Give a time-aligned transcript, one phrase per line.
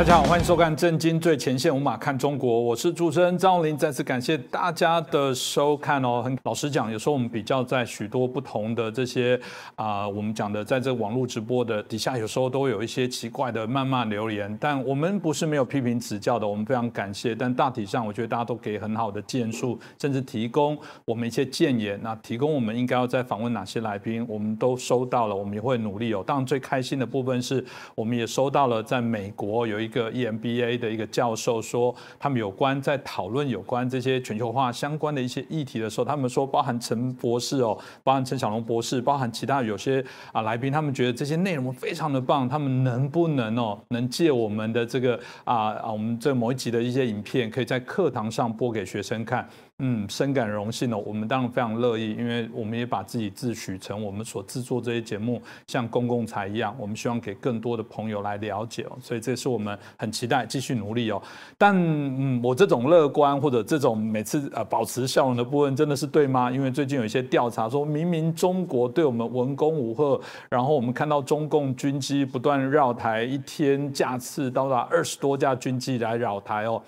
[0.00, 3.76] 大家好，欢迎收看《震惊最前线》，无马看中国，我是主持人张林。
[3.76, 6.22] 再次感谢大家的收看哦。
[6.24, 9.38] 很老实讲，有时候我们比较在许多不同的这些
[9.74, 14.56] 啊，我们讲的在这网络直播的底下，有时候都有一些奇怪的谩骂留言。
[14.58, 17.34] 但我们不是没有批评指教的，我们非常感谢。
[17.34, 22.00] 但大体上，我觉得大家都给很好的建树，甚至提供我们一些建言。
[22.02, 26.24] 那提供我们应该要再访问哪些来宾，我们都收到了，我们也会努力哦。
[26.26, 27.62] 当然，最开心的部分是，
[27.94, 49.48] 我们也收到了在美国有一一个 EMBA 的一个教授说，他们有关在讨论有关这些全球化相关的一些议题的时候，他们说包含陈博士哦，包含陈小龙博士，包含其他有些啊来宾，他们觉得这些内容非常的棒，他们能不能哦，能借我们的这个啊啊，我们这某一集的一些影片，可以在课堂上播给学生看。
[49.80, 51.02] 嗯，深感荣幸哦。
[51.04, 58.96] 我们当然非常乐意，因为我们也把自己自诩成我们所制作这些节目像公共财一样，我们希望给更多的朋友来了解哦。
[59.00, 61.20] 所以这是我们很期待继续努力哦。
[61.58, 66.50] 但嗯，我这种乐观或者这种每次呃保持笑容的部分，真的是对吗？
[66.50, 76.82] 因为最近有一些调查说，明明中国对我们文攻武赫，然后我们看到中共军机不断绕台，一天架次到达二十多架军机来绕台哦。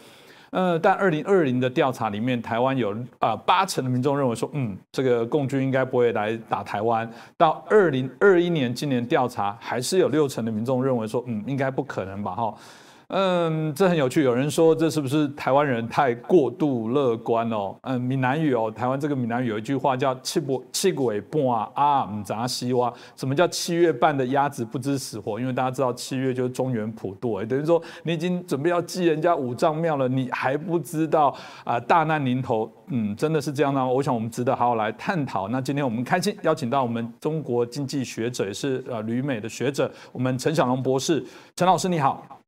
[0.53, 7.11] 呃，但二零二零的调查里面，台湾有啊八成的民众认为说，嗯，这个共军应该不会来打台湾。
[7.39, 12.55] 到二零二一年今年调查，还是有六成的民众认为说，嗯，应该不可能吧，哈。
[13.15, 14.23] 嗯，这很有趣。
[14.23, 17.77] 有人说这是不是台湾人太过度乐观哦？
[17.83, 22.91] 嗯，闽南语哦，台湾这个闽南语有一句话叫“七不七鬼半啊阿唔杂西哇”。
[23.15, 25.39] 什么叫七月半的鸭子不知死活？
[25.39, 32.73] 因为大家知道七月就是中原普渡，等于说你已经准备要祭人家五丈庙了，你还不知道啊大难临头。
[32.87, 33.87] 嗯，真的是这样吗？
[33.87, 35.49] 我想我们值得好好来探讨。
[35.49, 41.23] 那今天我们开心邀请到我们中国经济学者，也是呃旅美的学者，我们陈小龙博士，
[41.55, 42.42] 陈老师你好。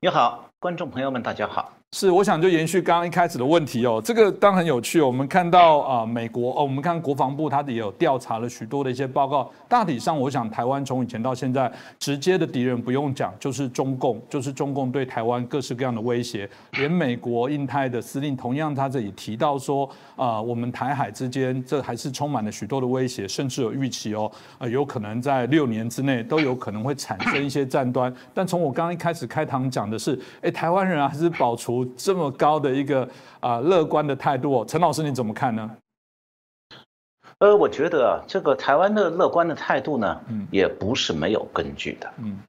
[0.00, 1.77] 你好，观众朋友们，大家好。
[1.92, 5.06] 是，我想就延续刚刚一开始的问题哦，这个当然很有趣哦。
[5.06, 9.50] 我们看到啊，美国哦，我们看国防部，它也有调查了许多的一些报告。
[9.66, 16.48] 大体上，我想台湾从以前到现在，直接的敌人不用讲，就是中共，就是中共对台湾各式各样的威胁。
[16.72, 28.14] 连美国印太的司令，同样他这里提到说，啊，我们台海之间这还是充满了许多的威胁，甚至有预期哦，啊，有可能在六年之内都有可能会产生一些战端。
[28.34, 31.90] 但从我刚刚一开始开堂讲的是，哎，台湾人，还是保持。
[31.96, 33.08] 这么高的一个
[33.40, 35.76] 啊乐观的态度，陈老师你怎么看呢？
[37.40, 42.40] 呃，我觉得啊这个台湾的乐观的态度呢，嗯，也不是没有根据的，嗯，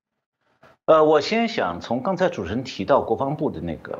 [0.87, 3.99] 呃，我先想从刚才主持人提到国防部的那个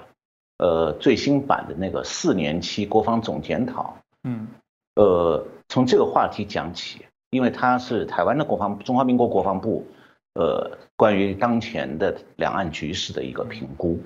[0.57, 4.47] 呃最新版的那个四年期国防总检讨，嗯，
[4.95, 9.85] 呃，从这个话题讲起，因为它是台湾的国防中华民国国防部
[10.33, 13.99] 呃关于当前的两岸局势的一个评估，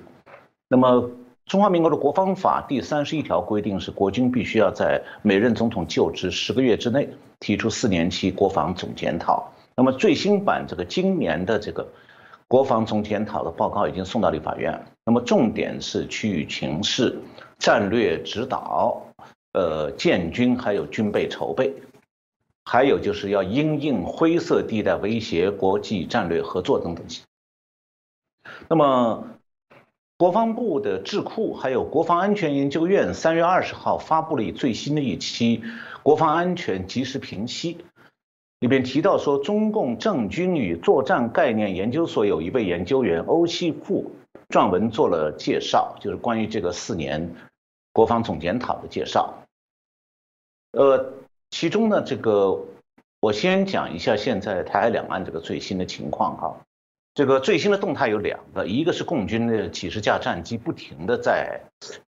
[0.74, 1.08] 那么。
[1.46, 7.06] 中华民国的国防法第三十一条规定是，国军必须要在每任总统就职十个月之内
[7.38, 9.52] 提出四年期国防总检讨。
[9.76, 11.86] 那么最新版这个今年的这个
[12.48, 14.86] 国防总检讨的报告已经送到立法院。
[15.04, 17.14] 那么重点是区域情势、
[17.58, 19.02] 战略指导、
[19.52, 21.74] 呃建军还有军备筹备，
[22.64, 27.04] 还有就是要因应灰色地带威胁、国际战略合作等等。
[28.66, 29.28] 那么。
[30.16, 35.62] 国防部的智库还有国防安全研究院三月二十号发布了最新的一期
[36.04, 37.78] 国防安全即时评析，
[38.60, 44.12] 里边提到说，中共政军与作战概念研究所有一位研究员欧西富
[44.48, 47.34] 撰文做了介绍，就是关于这个四年
[47.92, 49.34] 国防总检讨的介绍。
[50.72, 51.12] 呃，
[51.50, 52.64] 其中呢，这个
[53.18, 56.56] 我先讲一下现在台海两岸这个最新的情况哈。
[57.14, 61.62] 这个最新的动态有两个，一个是共军的几十架战机不停的在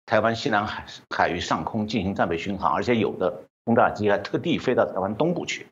[0.05, 5.67] 台湾西南海海域上空进行战备巡航，而且有的轰炸机还特地飞到台湾东部去。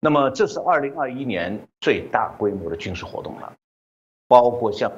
[0.00, 3.54] 那么这是二零二一年最大规模的军事活动了，
[4.26, 4.90] 包括像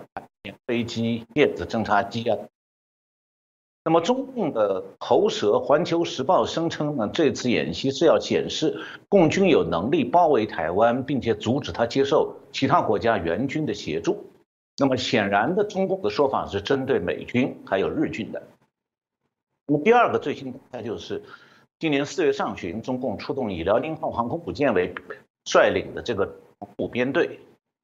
[0.67, 2.39] 飞机、电子侦察机啊。
[3.87, 14.25] 那么，中共的喉舌《环球时报》声称呢，这次演习是要显示共军有能力包围台湾，并且阻止他接受其他国家援军的协助。
[14.79, 18.43] 那么，显然的，中共的说法是针对美军还有日军的。
[19.67, 21.23] 那么，第二个最新动态就是，
[21.79, 24.95] 今年四月上旬，中共出动以辽宁号航空母舰为
[25.45, 26.35] 率领的这个
[26.75, 27.39] 部编队，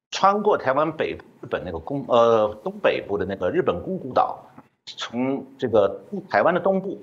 [0.09, 4.47] 穿过台湾北日本那个宫呃东北部的那个日本宫古岛。
[4.85, 7.01] 从这个台湾的东部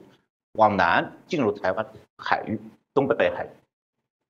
[0.53, 1.87] 往南进入台湾
[2.17, 2.61] 海域
[2.95, 3.49] 东北海域，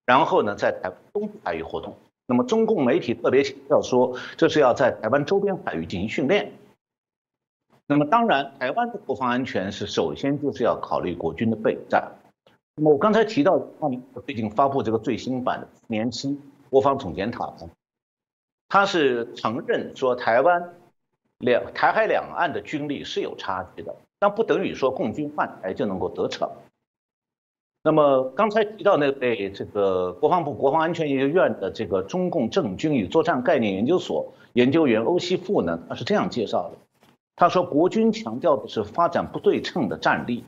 [0.06, 1.96] 然后呢，在台东部海域活动。
[2.26, 6.52] 那么中共媒体特别强调说，这是要在台湾周边海域进行训练。
[7.86, 12.12] 那么当然，台湾的国防安全是首先就是要考虑国军的备战。
[12.76, 13.58] 那么我刚才提到，
[14.26, 17.56] 最近发布这个最新版的年期国防总检讨，
[18.68, 20.74] 他是承认说台湾
[21.38, 26.50] 两台海两岸的军力是有差距的，但不等于说共军犯台就能够得逞。
[27.84, 36.76] 那么刚才提到那位这个国防部国防安全研究院的这个中共政军与作战概念研究所研究员欧西富呢，他是这样介绍的。
[37.36, 40.42] 他说，国军强调的是发展不对称的战力，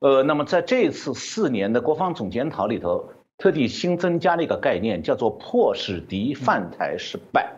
[0.00, 7.50] 呃，那么在这次四年的国防总检讨里头，特地新增加了一个概念，叫做迫使敌犯台失败。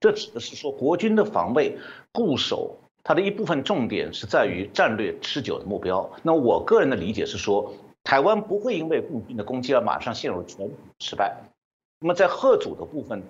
[0.00, 1.78] 这指的是说，国军的防卫
[2.12, 6.10] 固守，它的一部分重点是在于战略持久的目标。
[6.22, 10.68] 那我个人的理解是说，台湾不会因为共军的攻击而马上陷入全
[10.98, 11.36] 失败。
[12.00, 13.22] 那么在贺组的部分。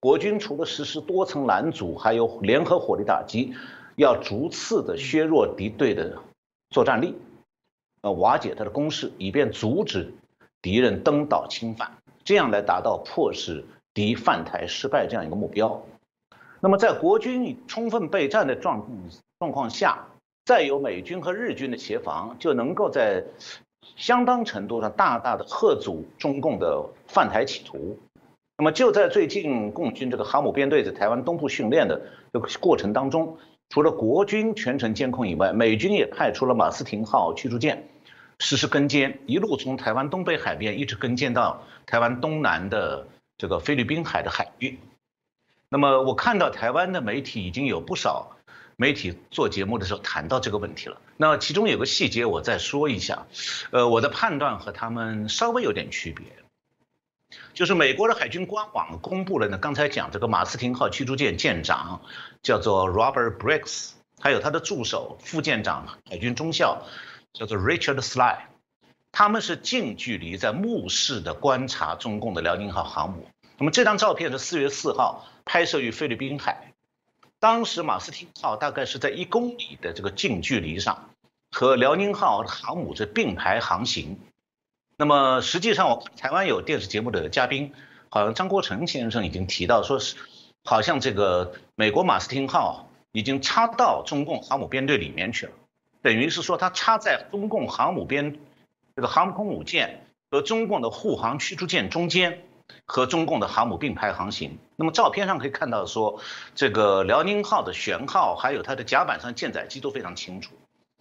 [0.00, 3.54] 国军除了实施多层拦阻，还有联合火力打击，
[3.94, 6.18] 要逐次的削弱敌对的
[6.70, 7.14] 作战力，
[8.00, 10.12] 呃，瓦解他的攻势，以便阻止
[10.60, 11.88] 敌人登岛侵犯，
[12.24, 13.64] 这样来达到迫使
[13.94, 15.80] 敌犯台失败这样一个目标。
[16.64, 18.86] 那么，在国军充分备战的状
[19.40, 20.06] 状况下，
[20.44, 23.24] 再有美军和日军的协防，就能够在
[23.96, 27.98] 相当程度上大大的遏阻中共的犯台企图。
[28.58, 32.00] 那么就在最近，共军这个航母编队在台湾东部训练的
[32.32, 33.36] 这个过程当中，
[33.70, 37.88] 除了国军全程监控以外，美军也派出了马斯廷号驱逐舰
[38.38, 44.78] 实施跟监，一路从台湾东北海边一直跟监到台湾东南的这个菲律宾海的海域。
[45.72, 48.36] 那么我看到台湾的媒体已经有不少
[48.76, 51.00] 媒体做节目的时候谈到这个问题了。
[51.16, 53.26] 那其中有个细节我再说一下，
[53.70, 56.26] 呃，我的判断和他们稍微有点区别。
[57.54, 62.02] 就是美国的海军官网公布了呢，刚才讲这个马斯廷号驱逐舰舰长
[62.42, 66.82] 叫做 Robert Briggs，还有他的助手副舰长海军中校
[67.32, 68.40] 叫做 Richard Sly，
[69.10, 73.26] 他们是近距离在目视的观察中共的辽宁号航母。
[73.56, 76.72] 那么这张照片是四月四号拍摄于菲律宾海，
[77.38, 81.10] 当时马斯廷号大概是在一公里的这个近距离上，
[81.50, 84.18] 和辽宁号航母这并排航行。
[84.96, 87.72] 那么实际上，我台湾有电视节目的嘉宾，
[88.08, 90.16] 好像张国成先生已经提到，说是
[90.64, 95.52] 好像这个美国马斯汀号已经插到中共航母编队里面去了，
[96.02, 98.38] 等于是说它插在中共航母编
[98.94, 102.44] 这个航空母舰和中共的护航驱逐舰中间，
[102.86, 104.58] 和中共的航母并排航行。
[104.76, 106.20] 那么照片上可以看到说，
[106.54, 110.52] 这个辽宁号的舷号还有它的甲板上舰载机都非常清楚。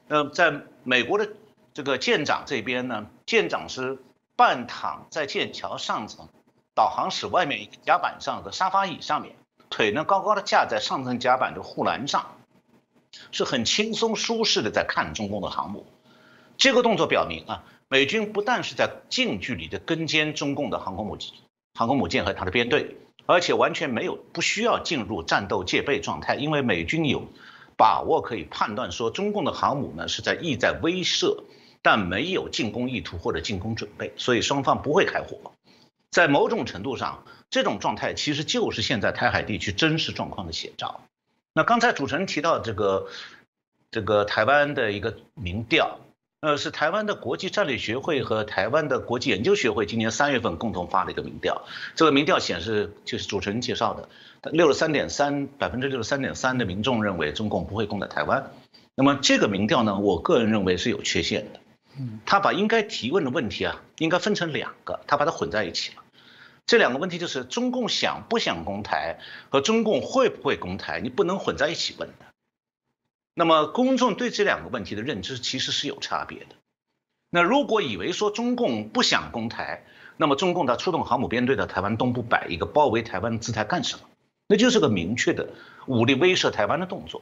[0.08, 1.30] 那，在美国的。
[1.74, 3.98] 这个舰长这边呢，舰长是
[4.36, 6.28] 半躺在舰桥上层
[6.76, 9.38] 导航室外面一个甲板上的沙发椅上面，
[9.70, 12.36] 腿呢高高的架在上层甲板的护栏上，
[13.32, 15.86] 是很轻松舒适的在看中共的航母。
[16.58, 21.32] 这个动作表明啊，美军不但是在近距离的跟监中共的航空母舰、
[21.74, 27.28] 航空母舰和它的编队，而且完全没有不需要进入战斗戒备状态，因为美军有
[27.78, 31.44] 把握可以判断说中共的航母呢是在意在威慑。
[31.84, 35.52] 但没有进攻意图或者进攻准备，所以双方不会开火。
[36.12, 41.02] 在某种程度上，这种状态其实就是现在台海地区真实状况的写照。
[41.54, 43.08] 那刚才主持人提到这个，
[43.90, 45.98] 这个台湾的一个民调，
[46.42, 51.68] 呃，是台湾的国际战略学会和台湾的国际研究学会今年三月份共同发了一个民调。
[51.96, 54.10] 这个民调显示，就是主持人介绍的，
[54.52, 58.52] 六十三点三百分之六十三点三的民众认为中共不会攻打台湾。
[58.96, 61.60] 那么这个民调呢，我个人认为是有缺陷的。
[62.26, 66.02] 他把应该提问的问题啊，应该分成两个，他把它混在一起了。
[66.66, 69.20] 这两个问题就是中共想不想攻台
[69.50, 72.26] 和中共会不会攻台，你不能混在一起问的。
[73.34, 76.56] 那么公众对这两个问题的认知其实是有差别的。
[77.30, 79.84] 那如果以为说中共不想攻台，
[80.18, 84.04] 那么中共他出动航母编队到台湾东部摆一个包围台湾的姿态干什么？
[84.48, 85.50] 那就是个明确的
[85.88, 87.22] 武力威慑台湾的动作。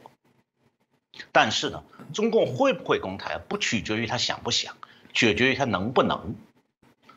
[1.32, 4.76] 但是呢，中共会不会攻台，不取决于他想不想，
[5.12, 6.34] 取决于他能不能。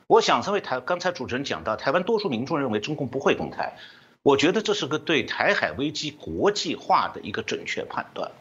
[0.05, 3.73] 我想，这位台刚才主持人讲到，台湾多数民众认为中共不会攻台，
[4.21, 8.31] 我觉得这是个对台海危机国际化的一个准确判断。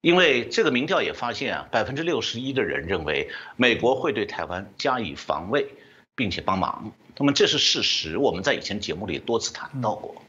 [0.00, 5.74] 因为这个民调也发现啊，百分之六十一的人认为美国会对台湾加以防卫，
[6.14, 6.92] 并且帮忙。
[7.16, 10.22] 那么这是事实，我们在以前节目里多次谈到过。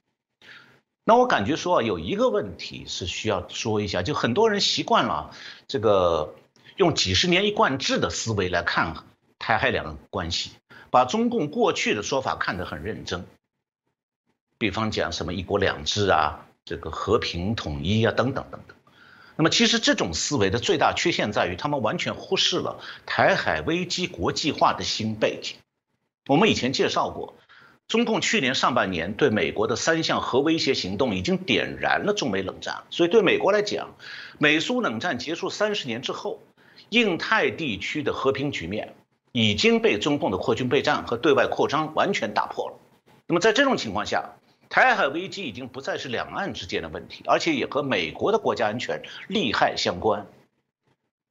[1.05, 5.33] 那我感觉说啊，有一个问题是需要说一下，就很多人习惯了
[5.67, 6.35] 这个
[6.75, 8.93] 用几十年一贯制的思维来看
[9.39, 10.51] 台海两岸关系，
[10.89, 13.25] 把中共过去的说法看得很认真，
[14.57, 18.77] 比方讲什么一国两制啊，这个和平统一啊，等等等等。
[19.35, 25.57] 那么，其实这种思维的最大缺陷在于，他们完全忽视了台海危机国际化的新背景。
[26.27, 27.33] 我们以前介绍过，
[27.89, 32.83] 中共去年上半年对美国的三项核威胁行动已经点燃了中美冷战。
[32.89, 33.95] 所以，对美国来讲，
[34.37, 36.41] 美苏冷战结束三十年之后，
[36.87, 38.95] 印太地区的和平局面
[39.33, 42.77] 已经被中共的扩军备战和对外扩张完全打破了。
[43.27, 44.35] 那么，在这种情况下，
[44.71, 50.25] 台海危机已经不再是两岸之间的问题，而且也和美国的国家安全利害相关。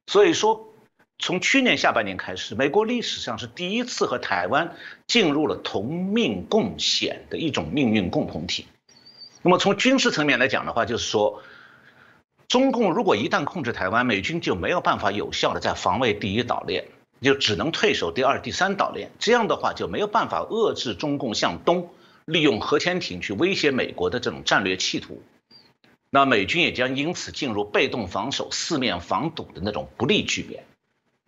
[0.05, 0.67] 所以说，
[1.17, 4.75] 从去年下半年开始，美国历史上是第一次和台湾
[5.07, 8.67] 进入了同命共险的一种命运共同体。
[9.41, 11.41] 那么从军事层面来讲的话，就是说，
[12.47, 16.85] 中共如果一旦控制台湾，美军就没有办法有效的在防卫第一岛链，
[17.21, 19.09] 就只能退守第二、第三岛链。
[19.17, 21.89] 这样的话就没有办法遏制中共向东。
[22.25, 25.21] 利用核潜艇去威胁美国的这种战略企图，
[26.09, 30.63] 那美军也将因此进入被动防守、四面防堵的那种不利局面。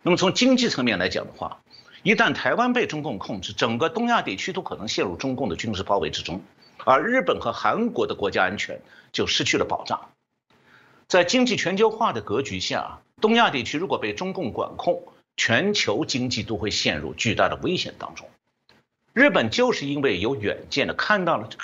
[0.02, 1.62] 那么从经济层面来讲的话，
[2.02, 6.42] 一旦台湾被中共控制，整个东亚地区都可能陷入中共的军事包围之中，
[6.84, 8.80] 而日本和韩国的国家安全
[9.12, 10.10] 就失去了保障。
[11.08, 15.02] 在经济全球化的格局下，东亚地区如果被中共管控，
[15.36, 18.28] 全球经济都会陷入巨大的危险当中。
[19.14, 21.56] 日本就是因为有远见的看到了这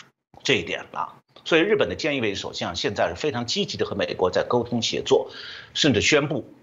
[0.45, 5.33] 这一点了，所以日本的菅义伟首相现在是非常积极的和美国在沟通协作，
[5.75, 6.55] 甚至宣布，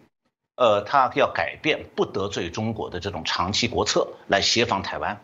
[0.55, 5.21] 呃，他要改变不得罪中国的这种长期国策来协防台湾，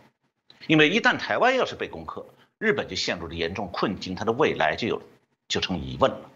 [0.68, 2.26] 因为一旦台湾要是被攻克，
[2.60, 5.02] 日本就陷入了严重困境，它的未来就有
[5.48, 6.30] 就成疑问了。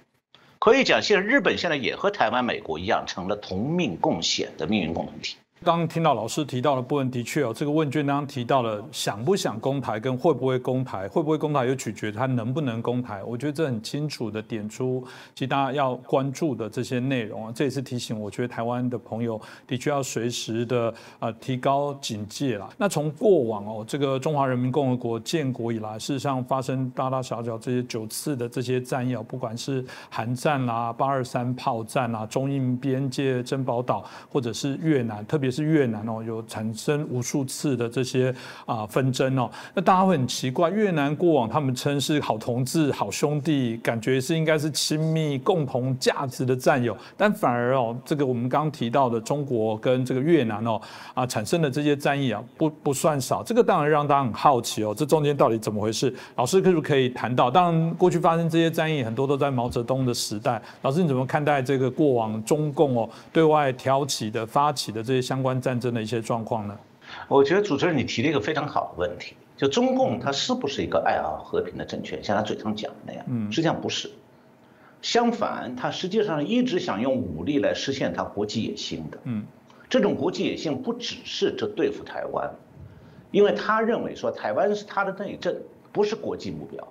[0.58, 5.36] 可以讲，现在日本现在也和台湾、美国一样，成了同命共险的命运共同体。
[5.64, 13.24] 刚听到老师提到的部分，的确哦，这个问卷刚刚提到了想不想公台跟会不会公台，会不会公台又取决他能不能公台。
[13.24, 22.70] 我觉得这很清楚的点出，其实大家要关注的这些内容啊，这也是提醒，我觉得台湾的朋友的确要随时的啊提高警戒了。
[22.78, 35.47] 那从过往哦，这个中华人民共和国建国以来，事实上发生大大小小这些九次的这些战役啊，不管是韩战啦、八二三炮战啦、中印边界珍宝岛，或者是越南，特别。
[35.48, 38.36] 也是越南哦，有产生无数次的这些
[38.66, 39.50] 啊纷争哦。
[39.74, 50.82] 那大家会很奇怪，越南过往他们称是好同志、好兄弟，感觉是应该是亲密共同价值的战友，但反而哦，这个我们刚刚提到的中国跟这个越南哦
[51.14, 53.42] 啊产生的这些战役啊，不不算少。
[53.42, 56.14] 这个当然让大家很好奇哦，这中间到底怎么回事？
[56.36, 57.50] 老师可不可以谈到？
[57.50, 60.62] 当然，过去发生这些战役很多都在毛泽东的时代。
[60.82, 65.37] 老师你怎么看待这个过往中共哦对外挑起的、发起的这些相？
[65.38, 66.76] 相关战争的一些状况呢？
[67.28, 73.24] 我觉得主持人你提了一个非常好的问题，就中共它是不是一个爱好和平的政权，像他嘴上讲的那样？
[73.28, 74.10] 嗯，实际上不是。
[75.04, 79.20] 相反，他实际上一直想用武力来实现他国际野心的。
[79.26, 79.46] 嗯，
[79.88, 82.52] 这种国际野心不只是这对付台湾，
[83.30, 85.56] 因为他认为说台湾是他的内政，
[85.92, 86.88] 不是国际目标。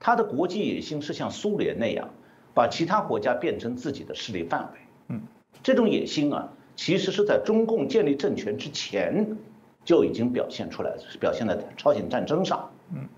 [0.00, 2.08] 他的国际野心是像苏联那样，
[2.54, 4.78] 把其他国家变成自己的势力范围。
[5.08, 5.20] 嗯，
[5.62, 6.48] 这种野心啊。
[6.78, 9.36] 其实是在中共建立政权之前
[9.84, 13.08] 就已经表现出来了，是表现在朝鲜战争上，嗯，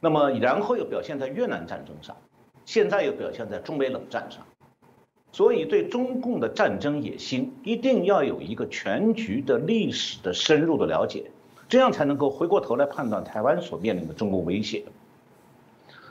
[0.00, 2.14] 那么然后又表现在越南战争上，
[2.66, 4.44] 现在又表现在中美冷战上，
[5.32, 11.30] 所以对中共的战争野心一定要有一个全局的历史的深入的了解，
[11.70, 14.84] 这样才能够回过头来判断台湾所面临的中共威胁。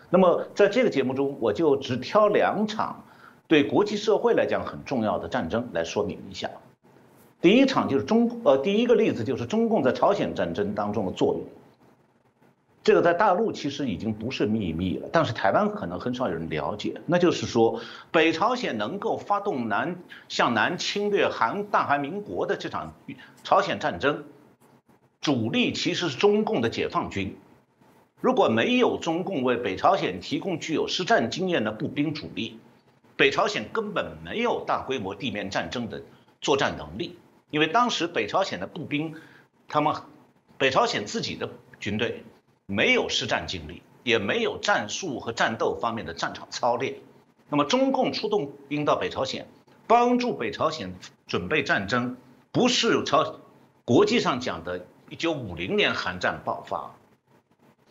[0.10, 3.04] 那么在这个节目中，我就只挑两场
[3.48, 6.50] 对国际社会来讲很重要的战争来说明一下。
[7.42, 11.44] 第一场就是中呃，第一个例子就是中共在朝鲜战争当中的作用。
[12.84, 17.01] 这个在大陆其实已经不是秘密了，但是台湾可能很少有人了解。
[17.08, 19.96] 那就是说，北朝鲜能够发动南
[20.30, 22.94] 向南侵略韩大韩民国的这场
[23.44, 24.24] 朝鲜战争，
[25.20, 27.36] 主力其实是中共的解放军。
[28.22, 32.60] 如果没有中共为北朝鲜提供具有实战经验的步兵主力，
[33.15, 36.04] 北朝鲜根本没有大规模地面战争的
[36.39, 37.18] 作战能力。
[37.56, 39.16] 因为当时北朝鲜的步兵，
[39.70, 39.96] 他们
[40.58, 42.26] 北朝鲜自己的军队
[42.66, 46.96] 没有实战经历，也没有战术和战斗方面的战场操练。
[47.48, 49.48] 那么中共出动兵到北朝鲜，
[49.88, 50.96] 帮助北朝鲜
[51.28, 52.18] 准备战争，
[52.52, 53.40] 不是朝
[53.86, 56.94] 国际上讲的1950年韩战爆发，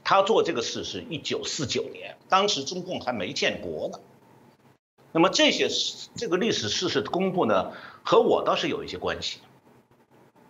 [0.04, 3.98] 他做这个事是一九四九年，当时中共还没建国呢。
[5.10, 5.68] 那么这些
[6.14, 9.40] 这个历史事实公布呢，和我倒是有一些关系。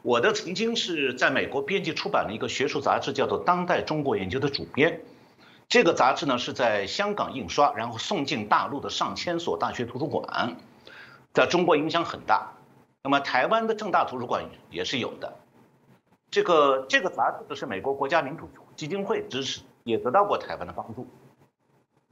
[0.04, 5.00] 我的曾经是在美国编辑出版了一个学术杂志，叫做《当代中国研究》的主编。
[5.66, 10.56] 这个杂志呢是在香港印刷，然后送进大陆的上千所大学图书馆，
[11.32, 12.52] 在中国影响很大。
[13.02, 15.36] 那么台湾的正大图书馆也是有的。
[16.30, 18.46] 这个这个杂志呢是美国国家民主
[18.76, 21.06] 基金会支持，也得到过台湾的帮助。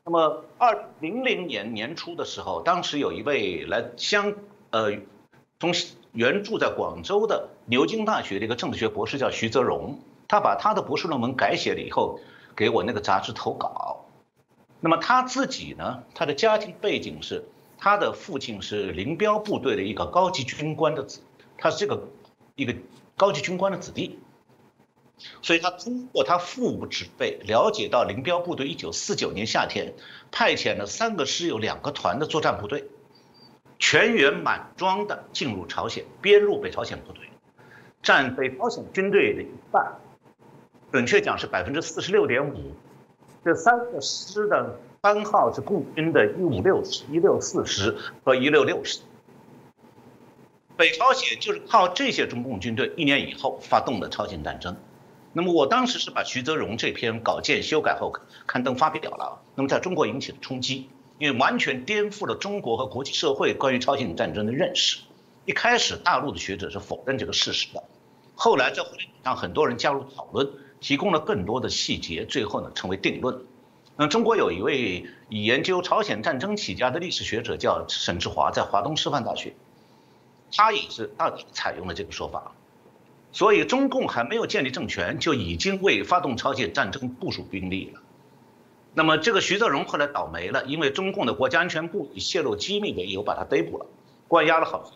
[0.06, 4.32] 那么二零零年年初的时候，当时有一位来香
[4.70, 4.92] 呃
[5.60, 5.74] 从
[6.12, 12.20] 原住在广州的牛津大学的一个政治学博士叫徐泽荣，他把他的博士论文改写了以后，
[12.54, 14.04] 给我那个杂志投稿。
[14.80, 17.44] 那么他自己呢，他的家庭背景是，
[17.78, 21.20] 他的父亲是林彪部队的一个高级军官的子，
[21.56, 22.08] 他是这个
[22.56, 22.74] 一个
[23.16, 24.18] 高级军官的子弟，
[25.40, 29.94] 所以他通过他父母指辈了解到林彪部队一九四九年夏天
[30.30, 32.84] 派遣了三个师有两个团的作战部队。
[33.82, 37.28] 全员满装的进入朝鲜，编入北朝鲜部队，
[38.00, 39.98] 占北朝鲜军队的一半，
[40.92, 42.76] 准确讲是百分之四十六点五。
[43.44, 49.00] 这三个师的番号是共军的一五六师、一六四师和一六六师。
[50.76, 54.76] 北朝鲜就是靠这些中共军队，一年以后发动了朝鲜战争。
[55.32, 58.12] 那么我当时是把徐泽荣这篇稿件修改后
[58.46, 60.88] 刊登发表了，那么在中国引起了冲击。
[61.22, 64.98] 因为完全颠覆了中国和国际社会关于朝鲜战争的认识。
[65.44, 67.84] 一开始，大陆的学者是否认这个事实的，
[68.34, 70.50] 后来在互联网上很多人加入讨论，
[70.80, 73.40] 提供了更多的细节，最后呢成为定论。
[73.94, 79.54] 那中国有一位以研究朝鲜战争起家的历史学者叫沈志华，在华东师范大学，
[80.50, 82.50] 他也是大体采用了这个说法。
[83.30, 88.01] 所以，中共还没有建立政权，就已经为发动朝鲜战争部署兵力了。
[88.94, 93.86] 那么这个徐泽荣后来倒霉了，因为中共的国家安全部以泄露机密为由把他逮捕了，
[94.28, 94.92] 关押了好几。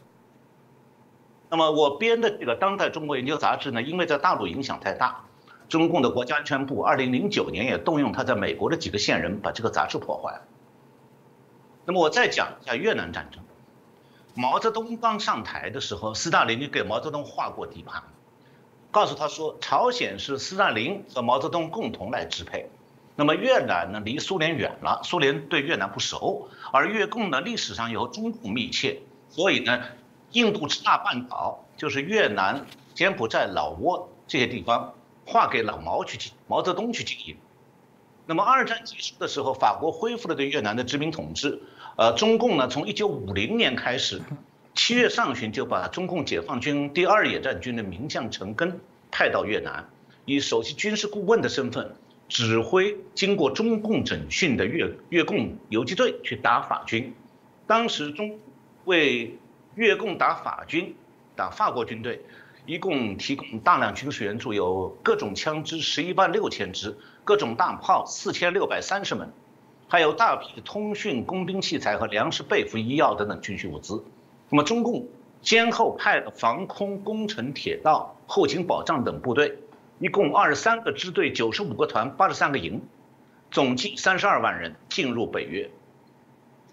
[1.48, 5.24] 那么我编的这个《当代中国研究》杂志呢，因为在大陆影响太大，
[5.68, 10.42] 中共的国家安全部2009年也动用他在美国的几个线人把这个杂志破坏了。
[11.86, 13.42] 那么我再讲一下越南战争，
[14.34, 18.02] 毛泽东刚上台的时候，斯大林就给毛泽东画过地盘，
[18.90, 22.68] 告诉他说，朝鲜是斯大林和毛泽东共同来支配。
[23.18, 29.00] 那么越南呢，离苏联远了，苏联对越南不熟，而越共呢，历史上有中共密切，
[29.30, 29.82] 所以呢，
[30.32, 34.92] 印度支那半岛就是越南、柬埔寨、老挝这些地方
[35.24, 37.36] 划给老毛去经毛泽东去经营。
[38.26, 41.62] 那么二战结束的时候，法国恢复了对越南的殖民统治，
[41.96, 44.20] 呃，中共呢，从一九五零年开始，
[44.74, 48.74] 七月上旬就把中共解放军第二野战军的名将陈赓
[49.10, 49.88] 派到越南，
[50.26, 51.96] 以首席军事顾问的身份。
[52.28, 57.14] 指挥经过中共整训的越越共游击队去打法军，
[57.66, 58.40] 当时中
[58.84, 59.38] 为
[59.76, 60.94] 越共打法军，
[61.36, 62.20] 打法国军队，
[62.66, 69.32] 一共提供大量军事援助，有各种枪支十一万六千支，各种大炮四千六百三十门，
[69.86, 74.04] 还有大批通讯、工兵器材和粮食、被服、医药等等军需物资。
[74.50, 75.06] 那么中共
[75.42, 79.56] 先后派了防空、工程、铁道、后勤保障等部队。
[79.98, 82.82] 一共二十三个支队、九十五个团、八十三个营，
[83.50, 85.70] 总计三十二万人进入北越。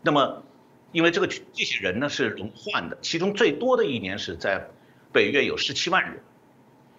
[0.01, 0.43] 那么，
[0.91, 4.67] 因为这个这些人呢是轮换的，其中最多的一年是在
[5.13, 6.21] 北越有十七万人。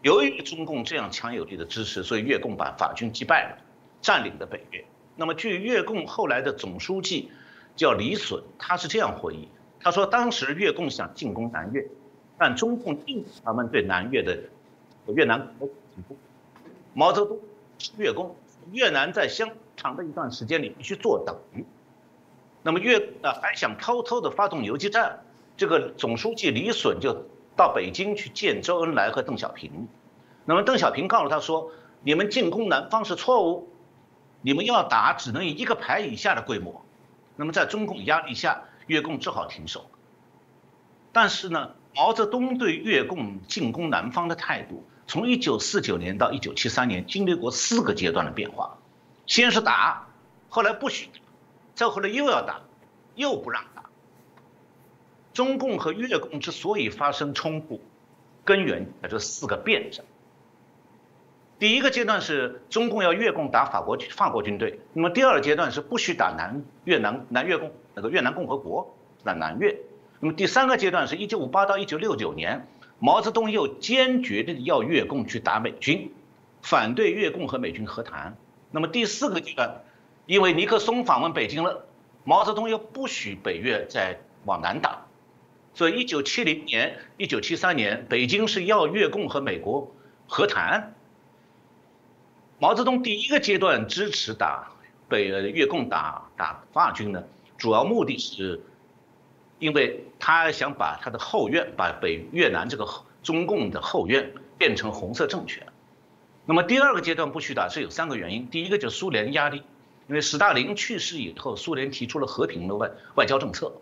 [0.01, 3.59] 由于中共这样强有力的支持，所以越共把法军击败了，
[4.01, 4.85] 占领了北越。
[5.17, 7.31] 那么，据越共后来的总书记
[7.77, 9.49] 叫李隼，他是这样回忆：
[9.81, 11.87] 他说，当时越共想进攻南越，
[12.39, 14.39] 但中共禁止他们对南越的
[15.15, 15.55] 越南。
[16.93, 17.39] 毛泽东
[17.97, 18.37] 越共，
[18.73, 21.37] 越南在相长的一段时间里必须坐等。
[22.63, 25.21] 那么越呃还想偷偷的发动游击战，
[25.57, 27.27] 这个总书记李隼就
[27.57, 29.89] 到北京去见周恩来和邓小平。
[30.45, 31.71] 那么邓小平告诉他说
[32.03, 33.69] ：“你们进攻南方是错误，
[34.41, 36.85] 你们要打只能以一个排以下的规模。”
[37.37, 39.87] 那么在中共压力下，越共只好停手。
[41.13, 44.85] 但是呢，毛泽东对越共进攻南方的态度。
[45.07, 48.79] 从一九四九年到一九七三年，经历过四个阶段的变化，
[49.27, 50.07] 先是打，
[50.49, 51.09] 后来不许，
[51.75, 52.63] 再后来又要打，
[53.15, 53.85] 又不让打。
[55.35, 57.81] 中共和越共之所以发生冲突，
[58.45, 60.05] 根源在这四个变上。
[61.59, 69.77] 第一个阶段是中共要越共打法国法国军队，那么第二个阶段是不许打南越南南越共那个越南共和国打南越，
[70.21, 72.67] 那么第三个阶段是一九五八到一九六九年。
[72.99, 76.13] 毛泽东又坚决的要越共去打美军，
[76.63, 78.37] 反对越共和美军和谈。
[78.71, 79.83] 那么第四个阶段，
[80.27, 81.87] 因为尼克松访问北京了，
[82.25, 85.07] 毛泽东又不许北越再往南打。
[85.75, 89.93] 所以一九七零年、一九七三年，北京是要越共和美国
[90.27, 90.95] 和谈。
[92.61, 94.71] 毛泽东第一个阶段支持打
[95.09, 97.25] 北越共打打法军呢，
[97.59, 98.61] 主要目的是，
[99.59, 102.87] 因为他想把他的后院，把北越南这个
[103.23, 105.67] 中共的后院变成红色政权。
[106.47, 109.63] 那么第二个阶段不许打是有三个原因，第一个就是苏联压力，
[110.09, 113.73] 因为斯大林去世以后，苏联提出了和平的外外交政策。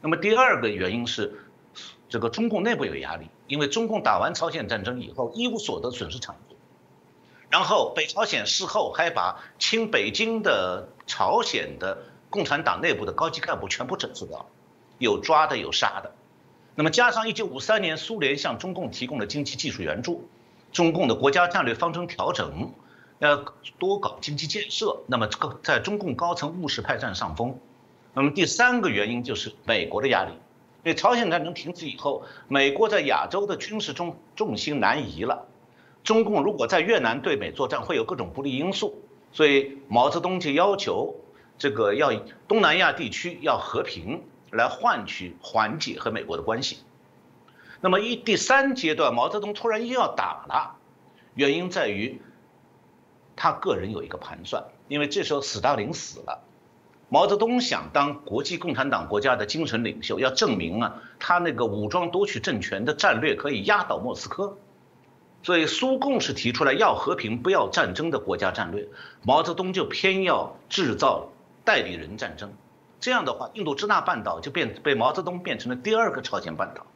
[0.00, 1.40] 那么第二个原因是，
[2.08, 6.56] 这个中共内部有压力，因为中共打完朝鲜战争以后一无所得，损失惨重。
[7.50, 11.98] 然后北朝鲜事后还把清北京的朝鲜的
[12.28, 14.46] 共产党内部的高级干部全部整治掉了，
[14.98, 16.12] 有抓的有杀的。
[16.74, 20.28] 那么加上1953年苏联向中共提供的经济技术援助，
[20.72, 22.72] 中共的国家战略方针调整，
[23.18, 23.44] 要
[23.78, 27.58] 多搞经济建设，那么个在中共高层务实派占上风。
[28.12, 30.32] 那么第三个原因就是美国的压力，
[30.84, 35.46] 因为朝鲜战争停止以后，美国在亚洲的军事中重心南移了。
[36.04, 41.14] 中共如果在越南对美作战，会有各种不利因素，所以毛泽东就要求
[41.58, 42.12] 这个要
[42.46, 44.22] 东南亚地区要和平，
[44.56, 46.78] 来换取缓解和美国的关系。
[47.80, 50.76] 那么一第三阶段，毛泽东突然又要打了，
[51.34, 52.20] 原因在于
[53.36, 56.42] 他个人有一个盘算，因为这时候斯大林死了，
[57.08, 64.56] 毛泽东想当国际共产党国家的精神领袖，要证明啊他那个武装夺取政权的战略可以压倒莫斯科。
[65.42, 68.88] 所以苏共是提出来要和平不要战争的国家战略，
[69.22, 71.28] 毛泽东就偏要制造
[71.64, 72.52] 代理人战争，
[73.00, 76.86] 这样的话，印度支那半岛就变被毛泽东变成了第二个朝鲜半岛。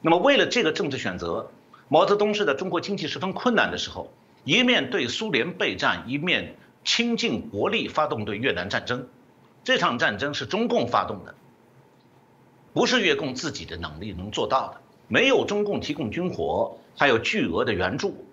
[0.00, 1.50] 那么为了这个政治选择，
[1.88, 4.12] 毛泽东是在中国经济十分困难的时候，
[4.44, 9.08] 一面对苏联备战，一面倾尽国力发动对越南战争。
[9.64, 11.34] 这场战争是中共发动的，
[12.72, 14.80] 不是越共自己的能力能做到的。
[15.08, 18.24] 没有中共提供军火，还有巨额的援助，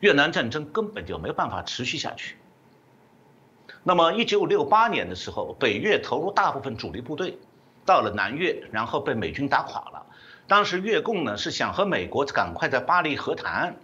[0.00, 2.36] 越南战争根本就没有办法持续下去。
[3.88, 7.38] 那么，一九六八年的时候，北越投入大部分主力部队
[7.84, 10.06] 到了南越，然后被美军打垮了。
[10.48, 13.76] 当时越共呢是想和美国赶快在巴黎和谈。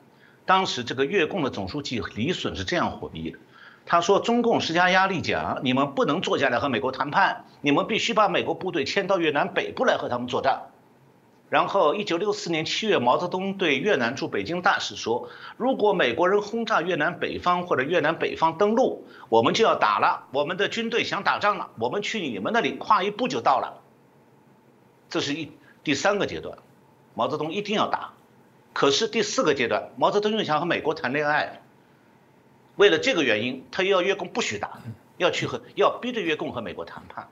[0.45, 3.39] 当时这个越共的总书记李隼是这样回忆的，
[3.87, 10.63] 他说：“中共施加压力讲，你们不能坐下来和美国谈判，你们必须把美国部队迁到越南北部来和他们作战。”
[11.53, 20.29] 然后，一九六四年七月，毛泽东对越南驻北京大使说：“如果美国人轰炸越南北方或者越南北方登陆，我们就要打了。
[20.33, 23.83] 我们的军队想打仗了，我们去你们那里跨一步就到了。”
[25.11, 25.53] 这是一
[25.85, 26.57] 第三个阶段，
[27.13, 28.15] 毛泽东一定要打。
[28.73, 31.61] 可是第四个阶段，毛泽东又想和美国谈恋爱，
[32.77, 34.81] 为了这个原因，他又要越共不许打，
[35.19, 37.29] 要去和要逼着越共和美国谈判。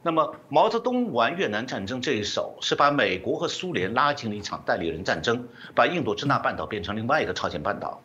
[0.00, 8.00] 那么，毛泽东玩越南战争这一手，是把美国和苏联拉进了一场代理人战争，把印度支那半岛变成另外一个朝鲜半岛。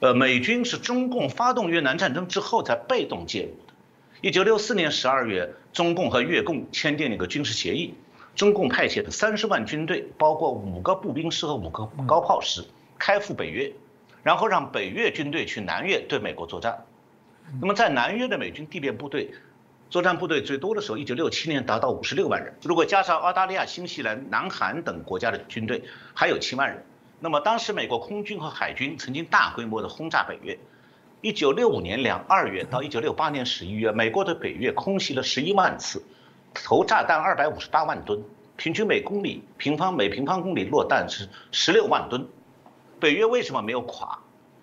[0.00, 3.74] 呃，美军是中共发动越南战争之后才被动介入的。
[4.22, 7.92] 一九六四年十二月，中共和越共签订了一个军事协议，
[8.34, 12.64] 中共派遣了三十万军队，包括五个步兵师和五个高炮师，
[12.98, 13.70] 开赴北越，
[14.22, 16.86] 然后让北越军队去南越对美国作战。
[17.60, 19.30] 那么，在南越的美军地面部队。
[19.92, 22.54] 作战部队最多的时候，一九六七年达到五十六万人。
[22.62, 26.82] 如果加上澳大利亚、新西兰、南韩等国家的军队，还有七万人。
[27.20, 30.58] 那么当时美国空军和海军曾经大规模的轰炸北越。
[31.20, 36.02] 一九六五年两二月到一九六八年十一月，美国对北越空袭了十一万次，
[36.54, 38.18] 投炸弹二百五十八万吨，
[38.56, 42.26] 平均每公里平方每平方公里落弹是十六万吨。
[42.98, 44.18] 北越为什么没有垮？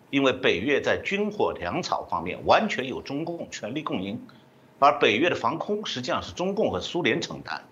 [0.10, 4.20] 因为北越在军火粮草方面完全有中共全力供应。
[4.80, 7.63] 而北越的防空实际上是中共和苏联承担。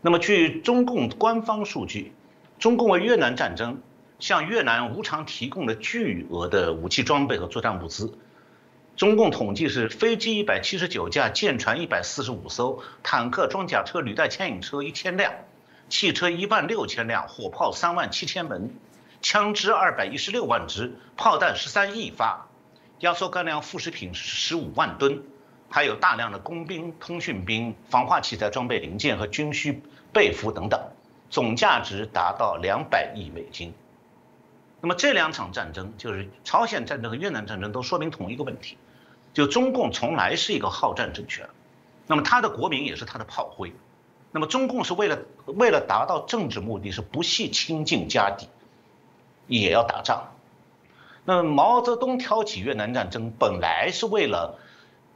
[0.00, 2.12] 那么，据中共官方数据，
[2.58, 3.80] 中共为越南战争
[4.18, 8.18] 向越南无偿提供了巨额的武器装备和作战物资。
[8.96, 15.32] 中共统计是飞机一百七十九架，舰船一百四十五艘，坦克、装甲车、履带牵引车一千辆，
[15.88, 18.74] 汽车一万六千辆，火炮三万七千门，
[19.22, 22.48] 枪支二百一十六万支，炮弹十三亿发，
[22.98, 25.22] 压缩干粮副食品十五万吨。
[25.72, 29.82] 还有大量的工兵、通讯兵、防化器材、装备零件和军需
[30.12, 30.78] 被服等等，
[31.30, 33.72] 总价值达到两百亿美金。
[34.82, 38.76] 那么这两场战争，就是朝鲜战争和越南战争，都说明同一个问题：
[39.32, 41.48] 就中共从来是一个好战政权，
[42.06, 43.72] 那么他的国民也是他的炮灰。
[44.30, 48.46] 那么中共是为了为了达到政治目的，是不惜倾尽家底，
[49.46, 50.34] 也要打仗。
[51.24, 54.58] 那毛泽东挑起越南战争，本来是为了。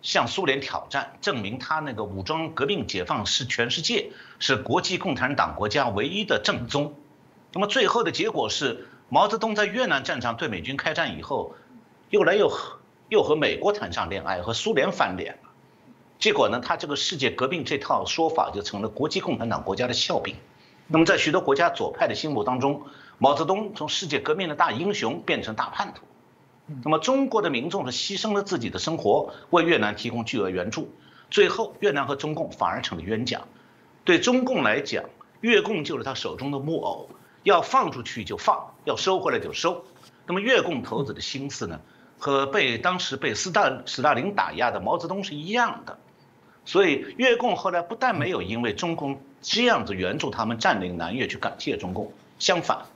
[0.03, 6.95] 向苏联挑战，证明他那个武装革命解放是全世界是国际共产党国家唯一的正宗。
[7.53, 11.55] 那么最后的结果是，毛泽东在越南战场对美军开战以后，
[12.11, 12.79] 又来又和
[13.09, 15.51] 又和美国谈上恋爱，和苏联翻脸了。
[16.19, 20.37] 结果呢，他这个世界革命这套说法就成了国际共产党国家的笑柄。
[20.87, 22.85] 那么在许多国家左派的心目当中，
[23.19, 26.06] 毛泽东从世界革命的大英雄变成大叛徒。
[26.83, 30.93] 那么中国的民众是牺牲了自己的生活，为越南提供巨额援助，
[31.31, 33.43] 最后越南和中共反而成了冤家。
[34.05, 35.05] 对中共来讲，
[35.41, 37.09] 越共就是他手中的木偶，
[37.45, 39.85] 要放出去就放，要收回来就收。
[40.27, 41.81] 那么越共头子的心思呢，
[42.19, 45.99] 和被当时被斯大斯大林打压的毛泽东是一样的。
[46.65, 52.87] 所以越共后来不但没有因为中共这样子援助他们占领南越去感谢中共，相反。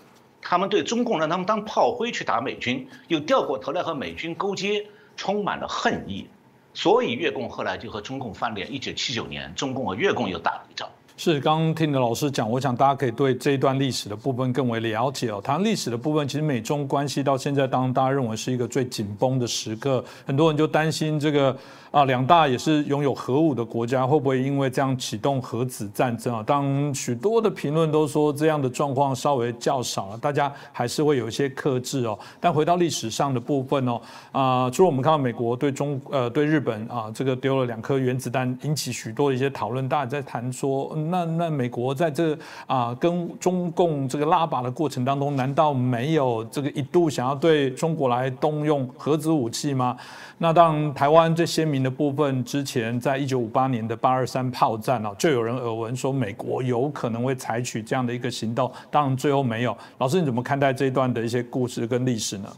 [0.43, 6.29] 他们对中共让他们当炮灰去打美军，又掉过头来和美军勾结，充满了恨意，
[6.75, 8.73] 所以越共后来就和中共翻脸。
[8.73, 10.89] 一九七九年，中共和越共又打了一仗。
[11.23, 15.39] 是，刚刚听的老师讲，我想大家可以对这一段历史的部分更为了解哦。
[15.45, 21.55] 谈历史的部分，其实美中关系到现在，当大家认为是一个最紧绷的时刻，很多人就担心这个。
[21.91, 26.41] 啊，两大也是拥有核武的国家，会不会因为这样启动核子战争啊？
[26.41, 32.17] 当许多的评论都说这样的状况稍微较少了，大家还是会有一些克制哦。
[32.39, 49.97] 但回到历史上的部分哦，啊，除了我们看到美国对中呃对日本啊这个丢了两颗原子弹，引起许多的一些讨论，大家在谈说嗯，那那美国在这啊跟中共这个拉拔的过程当中，难道没有这个一度想要对中国来动用核子武器吗？
[50.39, 59.77] 那当然台湾最鲜明的部分，之前在一九五八年的八二三炮战啊，就有人耳闻说美国有可能会采取这样的一个行动，当然最后没有。
[59.99, 62.49] 老师你怎么看待这一段的一些故事跟历史呢？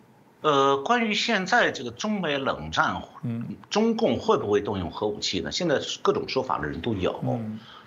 [0.42, 5.52] 呃，关于现在这个中美冷战，嗯，中共会不会动用核武器呢？
[5.52, 7.14] 现在各种说法的人都有，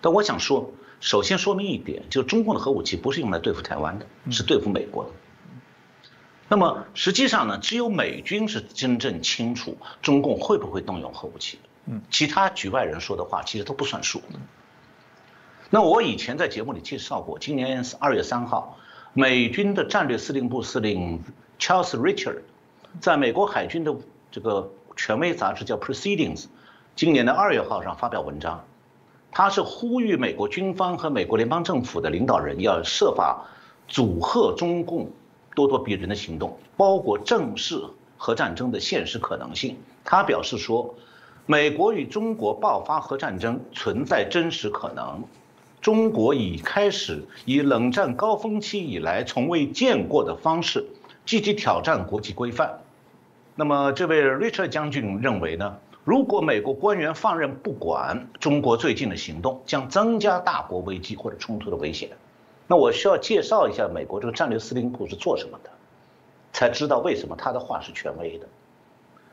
[0.06, 5.10] 但我想说，首先说明一点，就中共的核武器不是用来对付台湾的，是对付美国的。
[6.48, 14.22] 那么实际上呢，只有美军是真正清楚中共会不会动用核武器的，其他局外人说的话其实都不算数。
[15.72, 18.78] 那我以前在节目里介绍过，今年二月三号，
[19.14, 21.20] 美军的战略司令部司令
[21.58, 22.42] Charles Richard
[23.00, 23.96] 在美国海军的
[24.30, 26.46] 这个权威杂志叫 Proceedings，
[26.96, 28.64] 今年的二月号上发表文章，
[29.38, 33.46] 他是呼吁美国军方和美国联邦政府的领导人要设法
[33.88, 35.12] 阻吓中共。
[35.54, 37.82] 咄咄逼人的行动，包括正视
[38.18, 39.78] 核战争的现实可能性。
[40.04, 40.94] 他表示说，
[41.46, 45.24] 美国与中国爆发核战争存在真实可能，
[45.82, 50.86] 中国已开始以冷战高峰期以来从未见过的方式
[51.26, 52.82] 积极挑战国际规范。
[53.56, 55.78] 那么，这位 Richard 将军认为呢？
[56.06, 62.12] 如果美国官员放任不管，中国最近的行动将增加大国危机或者冲突的危险。
[62.68, 65.70] 那我需要介绍一下美国这个战略司令部是做什么的，
[66.54, 68.46] 才知道为什么他的话是权威的。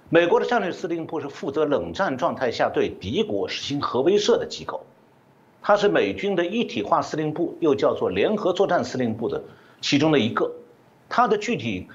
[0.08, 4.82] 美国的战略司令部是负责冷战状态下对敌国实行核威慑的机构，
[5.60, 9.42] 它是美军的一体化司令部，又叫做联合作战司令部的
[9.82, 10.50] 其中的一个。
[11.10, 11.88] 它的具体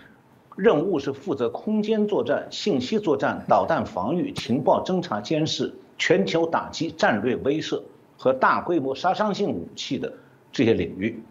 [0.58, 7.82] 任务是负责空间作战、信息作战、导弹防御、情报侦察监视、全球打击战略威慑
[8.18, 10.12] 和大规模杀伤性武器的。
[10.50, 11.22] 这些领域，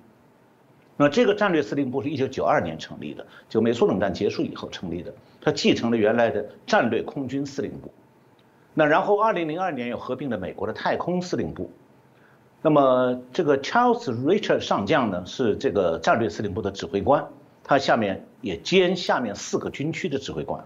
[0.97, 7.91] 那这个战略司令部是一九九二年成立的，就美苏冷战结束以后成立的，它继承了原来的战略空军司令部。
[8.73, 11.69] 那然后二零零二年又合并了美国的太空司令部。
[12.62, 17.27] 那么这个 Charles Richard 上将呢是这个战略司令部的指挥官，
[17.69, 20.65] 他下面也兼下面四个军区的指挥官。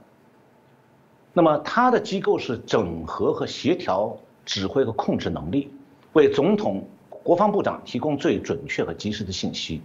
[1.32, 5.70] 那么他的机构是整合和协调指挥和控制能力，
[6.12, 6.84] 为总统。
[7.22, 9.82] 国防部长提供最准确和及时的信息。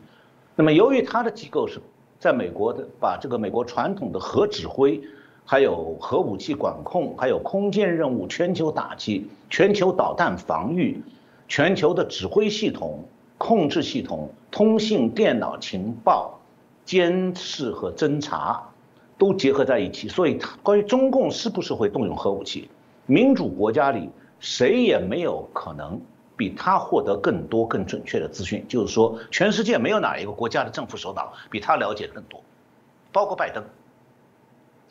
[0.55, 1.81] 那么，由于他的机构是
[2.17, 5.01] 在美国的，把这个美国传统的核指挥、
[5.43, 11.03] 还有核武器管控、还有空间任务、全球打击、全球导弹防御、
[11.49, 13.03] 全球的指挥系统、
[13.37, 16.34] 控制系统、通信、电脑情报、
[16.85, 18.61] 监视和侦查
[19.17, 22.69] 都结合在一起，所以，关于中共是不是会动用核武器，
[23.05, 25.99] 民主国家里谁也没有可能。
[26.37, 32.43] 比他获得更多、更准确的资讯，就是说，全世界没有哪一个国家的政府首脑比他了解的更多，
[33.13, 33.63] 包括拜登。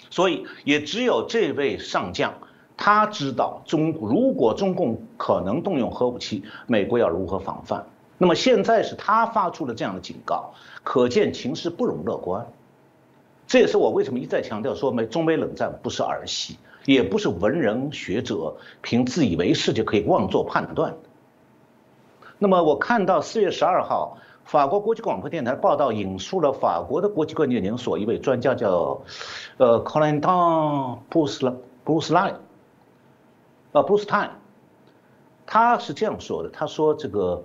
[0.08, 2.32] 所以，也只有这位上将，
[2.78, 7.84] 他知道中如果中共可能动用核武器，美国要如何防范。
[8.16, 12.46] 那么现在是他发出了这样的警告，可见情势不容乐观。
[13.46, 20.98] 这也是我为什么一再强调说，美中美冷战不是儿戏，也不是文人学者凭自以为是就可以妄作判断的。
[22.38, 29.02] 那么我看到四月十二号，法国国际广播电台报道引述了法国的国际关系研究所一位专家叫，
[29.58, 32.34] 呃，Colinton 布斯拉布斯莱，
[33.72, 34.30] 呃，布斯泰，
[35.44, 37.42] 他是这样说的，他说这个。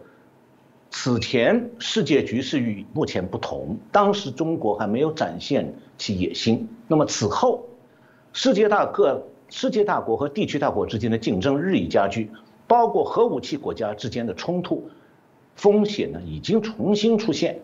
[0.92, 6.68] 此前世界局势与目前不同，当时中国还没有展现其野心。
[6.88, 7.64] 那么此后，
[8.34, 12.32] 世界大各世界大国和地区大国之间的竞争日益加剧，
[12.68, 14.90] 包括核武器国家之间的冲突
[15.56, 17.60] 风险呢已经重新出现。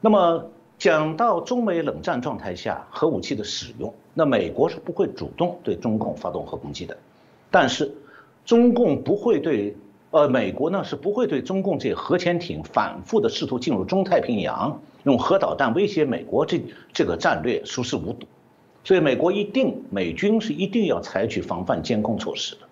[0.00, 6.96] 那么讲到中美冷战状态下核武器的使用，那美国是不会主动对中共发动核攻击的，
[7.52, 7.94] 但是
[8.44, 9.76] 中共不会对。
[10.16, 16.58] 呃，美国呢是不会对中共这核潜艇反复的试图进入中太平洋，用核导弹威胁美国这
[16.90, 18.26] 这个战略熟视无睹，
[18.82, 22.62] 所以美国一定美军是一定要采取防范监控措施的。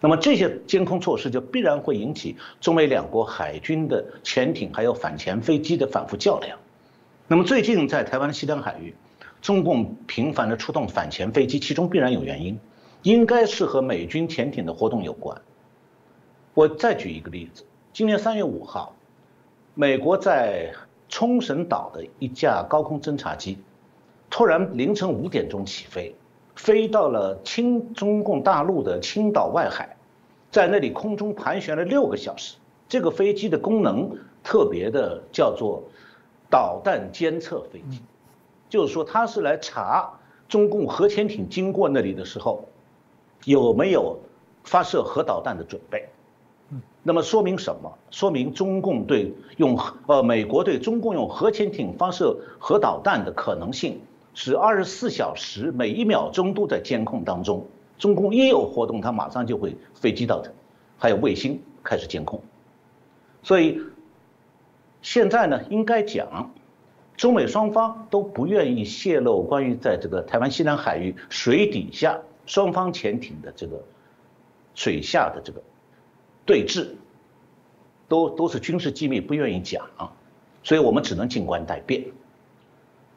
[0.00, 6.58] 那么这些监控措施就必然会引起中美两国海军的潜艇还有反潜飞机的反复较量。
[7.28, 8.94] 那么最近在台湾西南海域，
[9.42, 12.58] 中共频繁的出动反潜飞机，其中必然有原因，
[13.02, 15.38] 应该是和美军潜艇的活动有关。
[16.56, 18.96] 我再举一个例子，今年三月五号，
[19.74, 20.72] 美国在
[21.06, 23.58] 冲绳岛的一架高空侦察机，
[24.30, 26.14] 突然凌晨五点钟起飞，
[26.54, 29.98] 飞到了青中共大陆的青岛外海，
[30.50, 32.56] 在那里空中盘旋了六个小时。
[32.88, 35.82] 这个飞机的功能特别的叫做
[36.48, 38.00] 导弹监测飞机，
[38.70, 40.10] 就是说它是来查
[40.48, 42.64] 中共核潜艇经过那里的时候，
[43.44, 44.18] 有没有
[44.64, 46.08] 发射核导弹的准备。
[47.06, 47.96] 那么说明什么？
[48.10, 54.00] 说明中共对用呃美国对中共用核潜艇发射核导弹的可能性
[54.34, 57.64] 是二十四小时每一秒钟都在监控当中。
[57.96, 60.50] 中共一有活动，它马上就会飞机到这，
[60.98, 62.42] 还有卫星开始监控。
[63.44, 63.80] 所以
[65.00, 66.50] 现在呢，应该讲，
[67.16, 73.80] 中美双方都不愿意泄露关于在这个台湾西南海域水底下双方潜艇的这个
[74.74, 75.62] 水下的这个。
[76.46, 76.86] 对峙，
[78.08, 79.84] 都都是军事机密，不愿意讲，
[80.62, 82.04] 所以我们只能静观待变。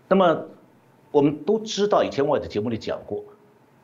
[0.07, 0.45] 那么，
[1.11, 3.23] 我们都知道，以前我也在节目里讲过，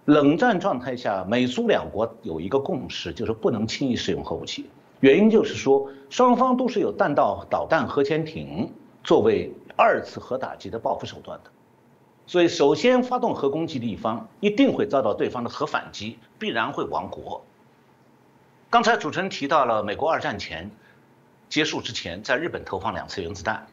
[0.05, 4.67] 冷战状态下，美苏两国有一个共识，就是不能轻易使用核武器。
[5.01, 8.71] 原因就是说，双方都是有弹道导弹核潜艇
[9.03, 11.51] 作为二次核打击的报复手段的，
[12.25, 17.43] 所以首先发动核攻击的一方一定会遭到对方的核反击，必然会亡国。
[18.75, 20.69] 刚才主持人提到了美国二战前
[21.47, 23.67] 结束之前，在日本投放两次原子弹，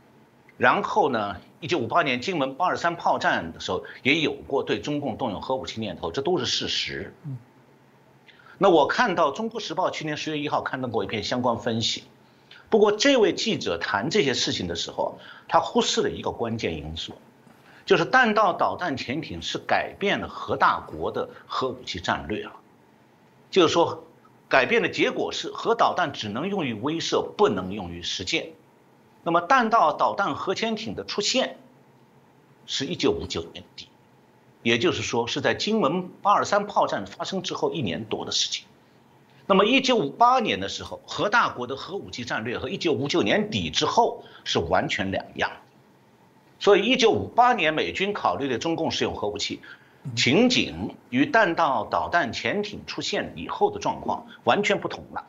[0.58, 7.12] 然后呢，一九五八年金门八二三炮战的时候也有过对中共动用核武器念头，这都是事实。
[8.58, 12.04] 那我看到《中国时报》去年十月一号刊登过一篇相关分析，
[12.70, 17.14] 不过这位记者谈这些事情的时候，他忽视了一个关键因素，
[17.84, 22.52] 就是弹道导弹潜艇是改变了核大国的核武器战略啊，
[23.50, 24.04] 就是说。
[24.52, 28.50] 改变的结果是，核导弹只能用于威慑，不能用于实践。
[29.22, 31.56] 那么，弹道导弹核潜艇的出现，
[32.66, 33.88] 是一九五九年底，
[34.62, 38.66] 也就是说是在金门八二三炮战发生之后一年多的事情。
[39.46, 45.50] 那么，一九五八年的时候，核大国的核武器战略和一九五九年底之后是完全两样。
[46.58, 49.62] 所以，一九五八年美军考虑的中共使用核武器。
[50.16, 55.24] 情景与弹道导弹潜艇出现以后的状况完全不同了。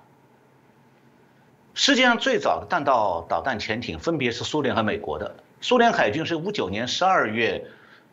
[1.75, 5.36] 世界上最早的弹道导弹潜艇分别是苏联和美国的。
[5.62, 7.67] 苏联海军是五九年十二月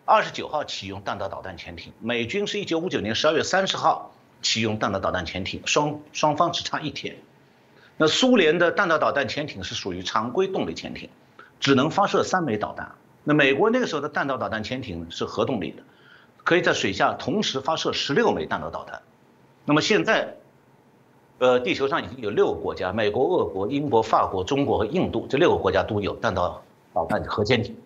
[0.04, 7.16] 二十九号启用弹道导弹潜艇，美军是一九五九年十二月三十号启用弹道导弹潜艇，双双方只差一天。
[7.96, 11.10] 那苏联的弹道导弹潜艇是属于常规动力潜艇，
[11.58, 12.92] 只能发射三枚导弹。
[13.24, 15.82] 那美国那个时候的弹道导弹潜艇是核动力的。
[16.42, 19.00] 可以在水下同时发射十六枚弹道导弹。
[19.64, 20.34] 那么现在，
[21.38, 26.62] 呃，地球上已经有六个国家：美国、俄国、英国、法国、中国和印度这六个国家都有弹道
[26.92, 27.76] 导弹核潜艇。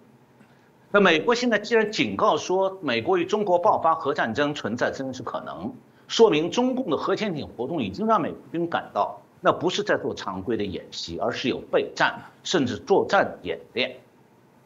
[0.90, 5.72] 那美国现在既然警告说美国与中国爆发核战争存在真实可能，
[6.06, 13.96] 说明中共的核潜艇活动已经让美军感到，那不是在做常规的演习，而是有备战甚至作战演练，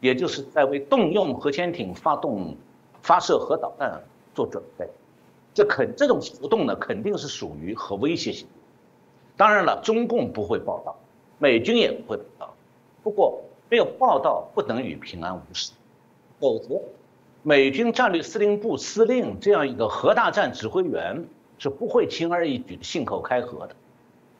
[0.01, 2.55] 也就是在为动用核潜艇发动。
[3.09, 4.03] 发射核导弹
[4.35, 4.87] 做准备，
[5.55, 8.47] 这肯这种活动呢，肯定是属于核威胁性。
[9.35, 10.95] 当然了，中共不会报道，
[11.39, 12.55] 美军也不会报道。
[13.03, 13.41] 不过
[13.71, 15.73] 没有报道不等于平安无事，
[16.39, 16.79] 否则
[17.43, 21.25] 美军战略司令部司令这样一个核大战指挥员
[21.57, 23.75] 是不会轻而易举的信口开河的。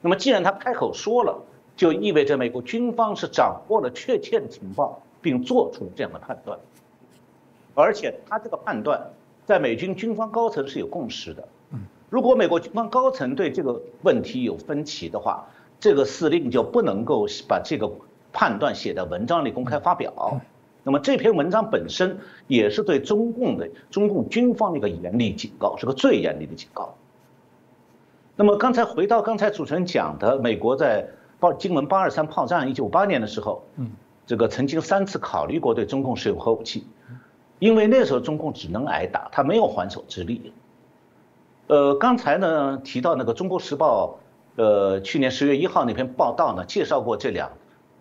[0.03, 1.41] 那么既然他开口说了，
[1.75, 6.59] 就意味着美国军方是掌握了确切的情报，并做出了这样的判断。
[7.79, 9.13] 而且他这个判断
[9.47, 11.47] 在美军军方高层是有共识的。
[12.11, 15.47] 如果美国军方高层对这个问题有分歧的话，
[15.79, 17.89] 这个司令就不能够把这个
[18.33, 20.41] 判断写在文章里公开发表。
[20.83, 22.19] 那么这篇文章本身
[22.49, 26.95] 也是对中共的中共军方的一个严厉警告，是个最严厉的警告。
[28.35, 31.07] 那么刚才回到刚才主持人讲的，美国在
[31.39, 33.91] 报金门八二三炮战一九五八年的时候，嗯，
[34.27, 36.87] 这个曾经三次考虑过对中共使用核武器，
[37.59, 40.53] 因为那时候中共只能挨打，他没有还手之力。
[41.67, 44.19] 呃，刚才呢提到那个《中国时报》，
[44.63, 47.51] 呃，去年十月一号那篇报道呢，介绍过这两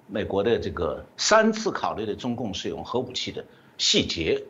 [0.08, 3.44] 美国的这个三次考虑的中共使用核武器的
[3.78, 4.44] 细节。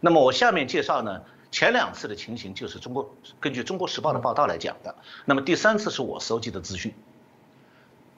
[0.00, 4.94] 那么我下面介绍呢，前两次的情形就是中国根据《中国时报》的报道来讲的。
[5.24, 6.94] 那么第三次是我搜集的资讯。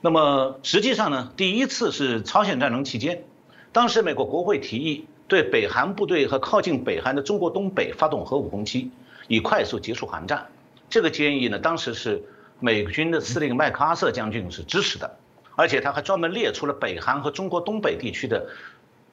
[0.01, 3.25] 那么实际上呢，第一次是朝鲜战争期间，
[3.73, 8.91] 当时美国国会提议对北韩部队和靠近北韩的中国东北发动核武攻击。
[9.29, 10.47] 以快速结束韩战，
[10.89, 12.23] 这个建议呢，当时是
[12.61, 15.19] 美军的司令麦克阿瑟将军是支持的，
[15.57, 18.49] 而且他还专门列出了北韩和中国东北地区的，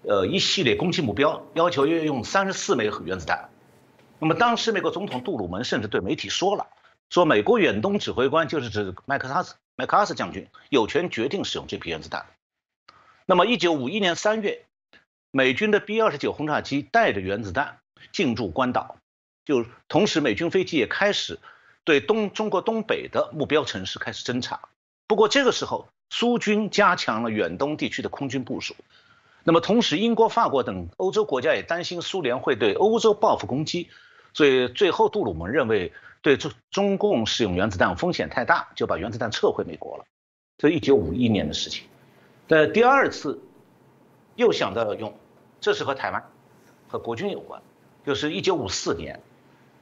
[0.03, 3.49] 呃一系列攻击目标，要求要用三十四枚原子弹。
[4.20, 6.68] 那么当时美国总统杜鲁门甚至对媒体说了，
[7.09, 12.28] 说美国远东指挥官就是指麦克阿瑟麦克阿瑟将军有权决定使用这批原子弹。
[13.26, 14.64] 那么一九五一年三月，
[15.36, 17.79] 美军的 B 二十九轰炸机带着原子弹
[18.11, 18.97] 进驻关岛。
[19.45, 21.39] 就同时，美军飞机也开始
[21.84, 24.59] 对东中国东北的目标城市开始侦察。
[25.07, 28.75] 不过这个时候，苏军加强了远东地区的空军部署。
[29.43, 33.89] 那么同时，英国、法国等欧洲国家也担心苏联会对欧洲报复攻击，
[34.36, 40.05] 所以最后杜鲁门认为对中中共使用原子弹风险太大，就把原子弹撤回美国了。
[40.59, 41.86] 这一九五一年的事情。
[42.45, 43.41] 但第二次
[44.36, 45.17] 又想到要用，
[45.64, 46.22] 这是和台湾
[46.89, 47.61] 和国军有关，
[48.05, 49.22] 就是一九五四年。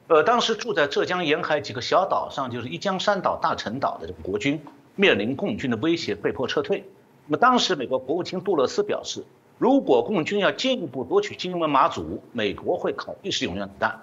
[0.06, 4.64] 呃，当时住在浙江沿海几个小岛上，就是一江山岛、大陈岛的这个国军，
[4.94, 6.88] 面临共军的威胁，被迫撤退。
[7.26, 9.24] 那么当时美国国务卿杜勒斯表示，
[9.58, 14.02] 如果共军要进一步夺取金门、马祖，美国会考虑使用原子弹。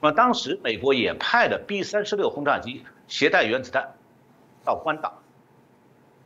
[0.00, 3.94] 那么当时美国也派了 B 三十六轰炸机携带原子弹
[4.64, 5.18] 到关岛，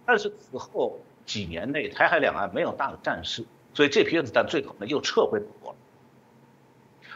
[0.05, 3.47] 但是此后几年内台海两岸没有大的战事，
[3.81, 5.78] 所以这批原子弹最后呢又撤回美国了。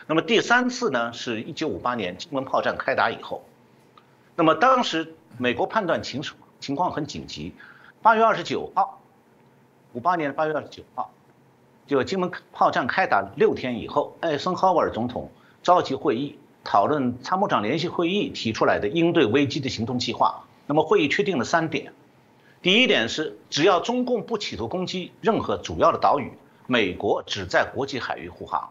[0.06, 3.44] 那么第三次呢，是一九五八年金门炮战开打以后，
[4.34, 6.22] 那么当时美国判断情
[6.60, 7.52] 情况很紧急，
[8.00, 8.98] 八月二十九号，
[9.92, 11.12] 五八年八月二十九号，
[11.86, 15.30] 就金门炮战开打六天以后，艾森豪威尔总统
[15.62, 20.46] 召集会议，讨论参谋长联席会议提出来的应对危机的行动计划。
[20.66, 21.92] 那么会议确定了三点，
[22.62, 26.32] 第一点是，只要中共不企图攻击任何主要的岛屿，
[26.66, 28.70] 美国只在国际海域护航。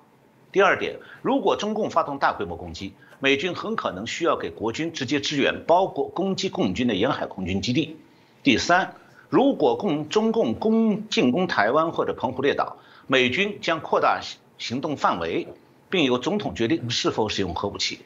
[0.52, 7.98] 第二点，如果中共发动大规模攻击，美军很可能需要给国军直接支援，包括攻击共军的沿海空军基地。
[8.44, 8.96] 第三，
[9.30, 12.78] 如果共中共攻进攻台湾或者澎湖列岛，
[13.08, 14.22] 美军将扩大
[14.58, 15.48] 行动范围，
[15.90, 18.00] 并由总统决定是否使用核武器。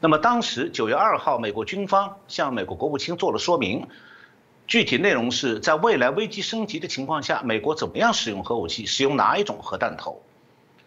[0.00, 3.86] 那么当时九月二号，美国军方向美国国务卿做了说明，
[4.66, 10.22] 具体内容是在未来危机升级的情况下，美国怎么样使用核武器，使用哪一种核弹头。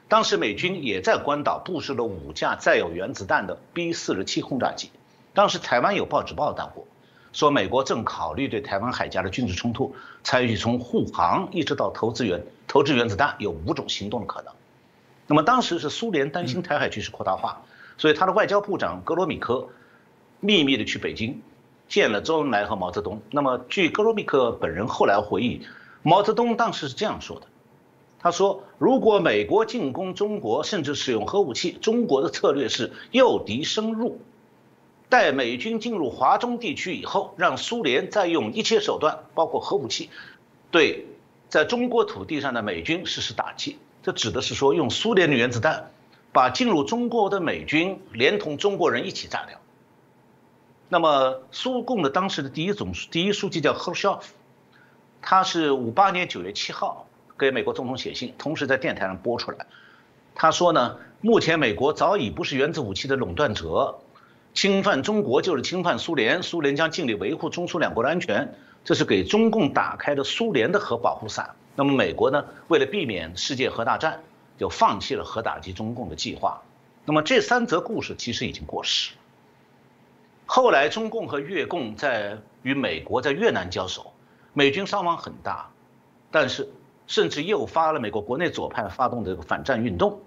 [0.08, 4.90] 当时美军也在关岛部署了五架载有原子弹的 B 四十七轰炸机。
[5.34, 6.88] 当时台湾有报纸报道过，
[7.34, 14.54] 说美国正考虑对台湾海峡的军事冲突采取从护航一直到投资原投掷原子弹有五种行动的可能。
[15.28, 17.62] 那么当时是苏联担心台海局势扩大化，
[17.98, 19.68] 所以他的外交部长格罗米科
[20.40, 21.42] 秘密的去北京
[21.88, 23.22] 见了周恩来和毛泽东。
[23.32, 25.62] 那么据格罗米克本人后来回忆，
[26.04, 27.48] 毛泽东当时是这样说的。
[28.20, 34.20] 他说：“如果美国进攻中国，甚至使用核武器，中国的策略是诱敌深入，
[35.08, 40.10] 待美军进入华中地区以后，让苏联再用一切手段，包括核武器，
[40.72, 41.06] 对
[41.48, 43.78] 在中国土地上的美军实施打击。
[44.02, 45.92] 这指的是说，用苏联的原子弹，
[46.34, 49.60] 把进入中国的美军连同中国人一起炸掉。
[50.90, 54.34] 那么，苏共的当时的第一总第一书记叫赫鲁晓夫，
[55.22, 57.04] 他是五八年九月七号。”
[57.40, 59.68] 给美国总统写信，同时在电台上播出来。
[60.34, 64.00] 他说呢，目前美国早已不是原子武器的垄断者，
[64.56, 68.56] 侵犯中国就是侵犯苏联，苏联将尽力维护中苏两国的安全。
[68.84, 71.52] 这是给中共打开的苏联的核保护伞。
[71.76, 74.24] 那么美国呢，为了避免世界核大战，
[74.58, 76.60] 就放弃了核打击中共的计划。
[77.06, 79.12] 那么这三则故事其实已经过时。
[80.48, 84.14] 后来中共和越共在与美国在越南交手，
[84.54, 85.70] 美军伤亡很大，
[86.32, 86.68] 但是
[87.06, 90.20] 甚至诱发了美国国内左派发动的这个反战运动。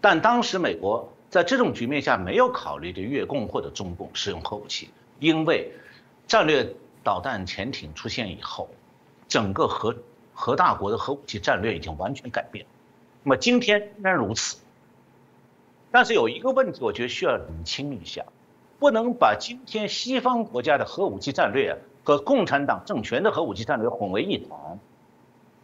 [0.00, 5.70] 但当时美国在这种局面下没有考虑对越共或者中共使用核武器，因为
[6.26, 6.74] 战略
[7.04, 8.70] 导弹潜艇出现以后，
[9.28, 9.94] 整个核
[10.32, 12.64] 核大国的核武器战略已经完全改变。
[13.22, 14.56] 那么今天仍然如此。
[15.90, 18.24] 但是有一个问题，我觉得需要理清一下，
[18.78, 24.78] 不能把今天西方国家的核武器战略和共产党政权的核武器战略混为一谈。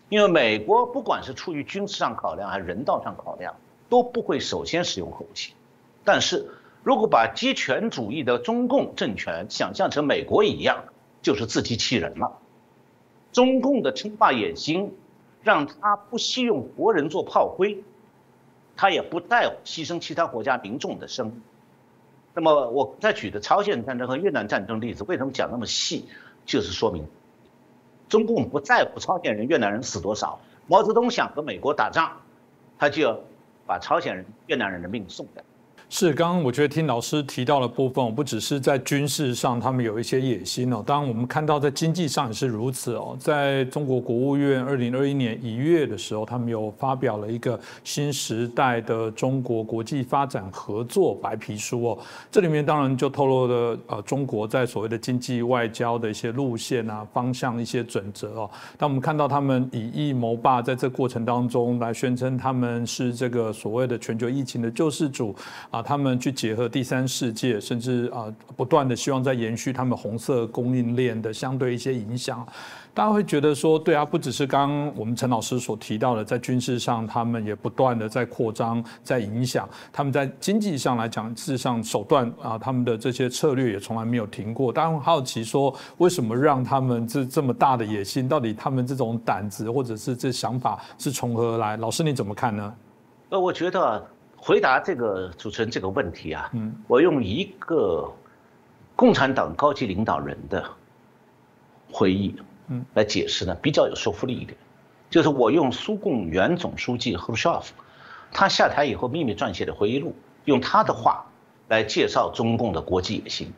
[0.09, 3.55] 因为美国不管是出于军事上考量还是人道上考量，
[3.89, 5.55] 都不会首先使用核武器。
[6.05, 6.51] 但是
[6.83, 10.85] 如果把极权主义的中共政权想象成美国一样，
[11.23, 12.39] 就是自欺欺人了。
[13.33, 14.95] 中共的称霸野心，
[15.43, 17.83] 让他不惜用国人做炮灰。
[18.77, 21.43] 他也不在乎牺牲其他国家民众的生命。
[22.35, 26.07] 那么我再举的朝鲜战争和越南战争例子，为什么讲那么细？
[26.47, 27.07] 就是说明，
[28.09, 30.41] 中共不在乎朝鲜人、越南人死多少。
[30.67, 32.21] 毛泽东想和美国打仗，
[32.79, 33.21] 他就要
[33.67, 35.45] 把朝鲜人、越南人的命送掉。
[35.95, 43.15] 是，刚刚我觉得听老师提到的部分，不只是在军事上他们有一些野心哦，当然我们看到在经济上也是如此哦。
[43.21, 51.99] 在中国国务院二零二一年一月的时候，他们有发表了一个新时代的中国国际发展合作白皮书哦，
[52.31, 58.51] 这里面当然就透露了呃中国在所谓的经济外交的一些路线啊、方向一些准则哦。
[58.79, 65.37] 当我们看到他们以疫谋霸，在这过程当中来宣称他们是这个所谓的全球疫情的救世主
[65.71, 65.82] 啊。
[65.83, 72.47] 他们去结合第三世界，甚至啊，不断的希望在延续他们红色供应链的相对一些影响。
[72.95, 79.67] 大家会觉得说，对啊，不只是刚刚我们陈老师所提到的，在军事上他们也不断的在扩张，在影响。
[79.91, 84.71] 他们在经济上来讲，事实上手段啊，他们的这些策略也从来没有停过。
[84.71, 88.29] 大家好奇说，为什么让他们这这么大的野心？
[88.29, 91.79] 到底他们这种胆子或者是这想法是从何而来？
[91.79, 92.75] 老师你怎么看呢？
[93.31, 94.07] 呃，我觉得。
[94.45, 98.13] 回答这个主持人这个问题啊，嗯，我用一个
[98.97, 100.69] 共产党高级领导人的
[101.93, 102.35] 回忆，
[102.67, 104.59] 嗯，来解释呢，比较有说服力一点。
[105.09, 107.73] 就是我用苏共原总书记赫鲁晓夫，
[108.33, 110.13] 他下台以后秘密撰写的回忆录，
[110.45, 111.25] 用他的话
[111.69, 113.53] 来介绍中共的国际野心，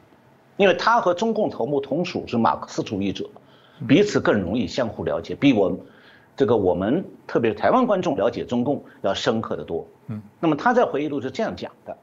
[0.58, 3.30] 因为他和中共头目同属是马克思主义者，
[3.88, 5.74] 彼此更容易相互了解，比我。
[6.36, 9.86] 这个我们特别是台湾观众了解中共要深刻的多。
[10.08, 11.96] 嗯，那么他在回忆录是这样讲的，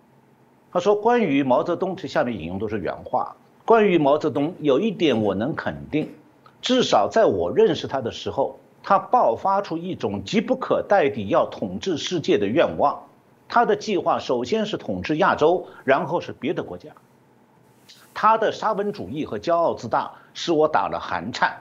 [0.72, 3.36] 他说关于毛泽东，这下面引用都是原话。
[3.66, 6.14] 关于毛泽东，有一点我能肯定，
[6.62, 13.04] 至少在我认识他的时候，他爆发出一种急不可待地要统治世界的愿望。
[13.48, 16.90] 他的计划首先是统治亚洲，然后是别的国家。
[18.14, 21.58] 他的沙文主义和骄傲自大使我打了寒颤。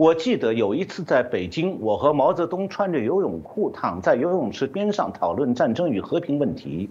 [0.00, 6.88] 我记得有一次在北京，我和毛泽东穿着游泳裤躺在游泳池边上讨论战争与和平问题。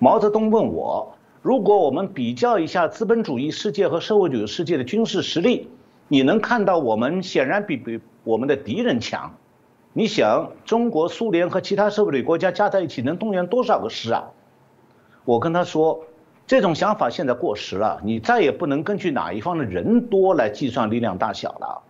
[0.00, 5.68] 毛泽东问我：“如果我们比较一下资本主义世界和社会主义世界的军事实力，
[6.08, 9.32] 你能看到我们显然比比我们的敌人强。
[9.92, 14.24] 你想，中国、苏联和其他社会主义国家加在一起能动员多少个师啊？”
[15.24, 16.02] 我跟他说
[16.48, 21.82] ：“这种想法现在过时了，你再也不能根据哪一方的人多来计算力量大小了。”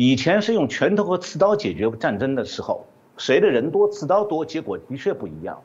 [0.00, 2.86] 以前是用拳头和刺刀解决战争的时候，
[3.16, 5.60] 谁的人多刺刀多，结果的确不一样。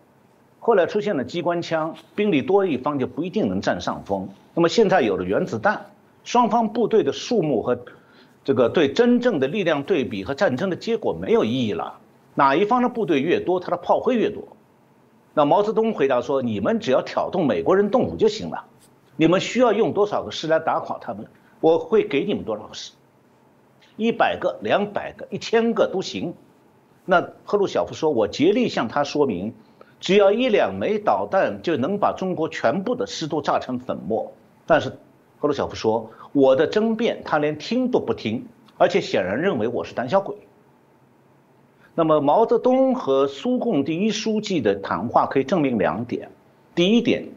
[0.60, 4.28] 后来出现了机关枪，兵力多一方就不一定能占上风。
[4.56, 5.86] 那么现在有了原子弹，
[6.24, 7.78] 双方部队的数目和
[8.44, 12.00] 这个对真正的力量对比和战争的结果没有意义了。
[12.34, 14.42] 哪一方的部队越多，他的炮灰越多。
[15.36, 18.66] 那毛泽东回答说：“你们只要挑动美国人动武就行了，
[19.16, 21.28] 你们需要用多少个师来打垮他们，
[21.60, 22.94] 我会给你们多少个师。”
[23.96, 26.34] 一百个、两百个、一千个都行。
[27.06, 29.54] 那赫鲁晓夫说：“我竭力向他说明，
[30.00, 34.32] 只要一两枚导弹就能把中国全部的师都炸成粉末。”
[34.66, 34.90] 但是
[35.38, 38.46] 赫鲁晓夫说：“我的争辩他连听都不听，
[38.78, 40.36] 而且显然认为我是胆小鬼。”
[41.96, 46.32] 那么毛泽东和苏共第一书记的谈话可以证明两点：
[46.74, 47.28] 第一点，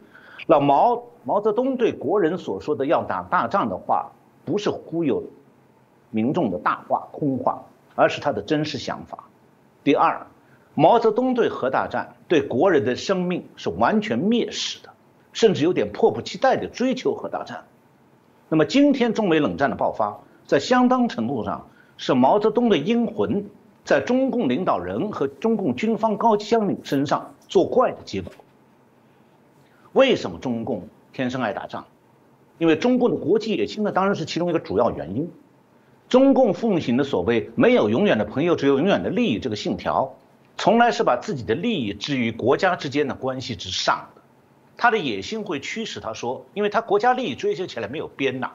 [0.46, 4.12] 老毛毛泽东对国人所说的要打大仗的话，
[4.44, 5.22] 不是忽悠。
[6.16, 7.62] 民众的大话空话，
[7.94, 9.24] 而是他的真实想法。
[9.84, 10.26] 第二，
[10.74, 14.88] 毛泽东对核大战、对国人的生命是完全蔑视的，
[15.34, 17.64] 甚至有点迫不及待地追求核大战。
[18.48, 23.44] 那么，今天中美冷战的爆发，在相当程度上是毛泽东的阴魂
[23.84, 28.32] 在中共领导人和中共军方高级将领身上作怪的结果。
[29.92, 31.84] 为什么中共天生爱打仗？
[32.56, 35.30] 因为中共的国际野心呢，当然是其中一个主要原因。
[36.08, 40.14] 中共奉行的所谓“没有永远的朋友，只有永远的利益”这个信条，
[40.56, 44.22] 从来是把自己的利益置于国家之间的关系之上的。
[44.76, 48.50] 他的野心会驱使他说，因为他国家利益追求起来没有边呐，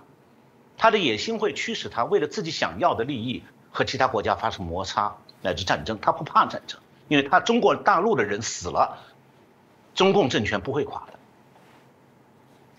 [0.77, 5.99] 他的野心会驱使他为了自己想要的利益和其他国家发生摩擦乃至战争。
[6.01, 6.79] 他不怕战争，
[7.09, 8.97] 因为他中国大陆的人死了，
[9.93, 11.13] 中共政权不会垮的。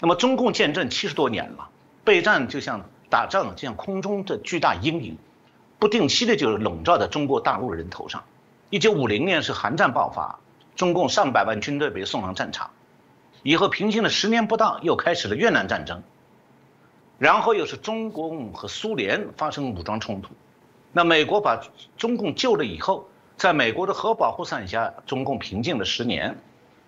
[0.01, 1.68] 那么中共建政七十多年了，
[2.05, 2.89] 备战就像。
[3.13, 5.19] 打仗就像空中的巨大阴影，
[5.79, 8.25] 不定期的就笼罩在中国大陆人头上。
[8.71, 10.39] 一九五零年是韩战爆发，
[10.77, 12.71] 中共上百万军队被送上战场，
[13.43, 16.03] 以后平静了十年不到，又开始了越南战争，
[17.19, 20.31] 然后又是中共和苏联发生武装冲突。
[20.91, 21.63] 那美国把
[21.99, 23.07] 中共救了以后，
[23.37, 26.39] 在美国的核保护伞下，中共平静了十年，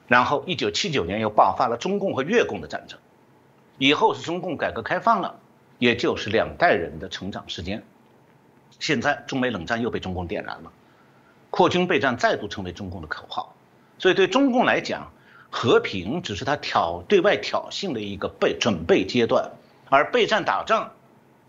[0.09, 2.99] 然后一九七九年又爆发了中共和越共的战争，
[3.77, 5.41] 以后是中共改革开放了。
[5.85, 7.83] 也就是两代人的成长时间，
[8.81, 10.73] 现在中美冷战又被中共点燃了，
[11.51, 13.55] 扩军备战再度成为中共的口号，
[13.99, 15.13] 所以对中共来讲，
[15.51, 19.51] 和平只是他挑对外挑衅的一个备准备阶段，
[19.91, 20.91] 而备战打仗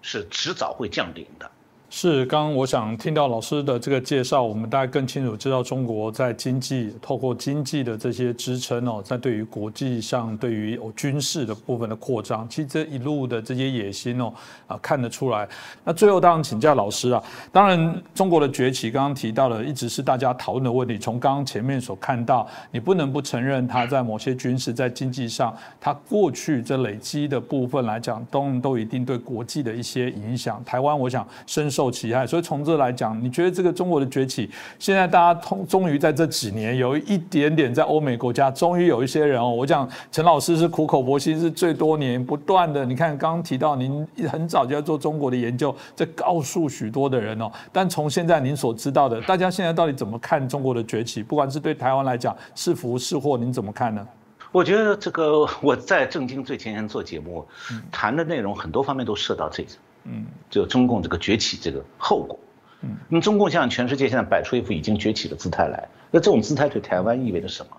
[0.02, 1.50] 是迟早会降临的。
[1.98, 14.34] 是，刚刚我想听到老师的这个介绍，我们大概更清楚知道中国在经济透过经济的这些支撑哦，在对于国际上对于军事的部分的扩张，其实这一路的这些野心哦
[14.68, 15.48] 啊看得出来。
[15.86, 20.98] 那最后当然请教老师啊，当然中国的崛起刚刚提到了，一直是大家讨论的问题。
[21.00, 30.62] 从刚刚前面所看到，你不能不承认它在某些军事在经济上，它过去这累积的部分来讲，都都一定对国际的一些影响。
[30.66, 31.85] 台湾我想深受。
[31.86, 42.84] 受其害，所以从这来讲，你觉得这个中国的崛起，现在大家通终于在这几年有一点点在欧美国家，终于有一些人哦，我讲陈老师是苦口婆心，是最多年不断的。
[42.84, 47.52] 你看刚刚提到您很早就要做中国的研究，在告诉许多的人哦。
[47.72, 51.22] 但从现在您所知道的，大家现在到底怎么看中国的崛起？
[51.22, 54.06] 不管是对台湾来讲是福是祸，您怎么看呢？
[54.52, 57.46] 我觉得这个我在正经最前线做节目，
[57.92, 59.62] 谈的内容很多方面都涉到这
[60.06, 60.12] 个。
[60.12, 62.40] 嗯，就中共这个崛起这个后果，
[62.82, 67.72] 嗯，那么中共向全世界现在摆出一副已经崛起的姿态来，那这种姿态对台湾意味着什么？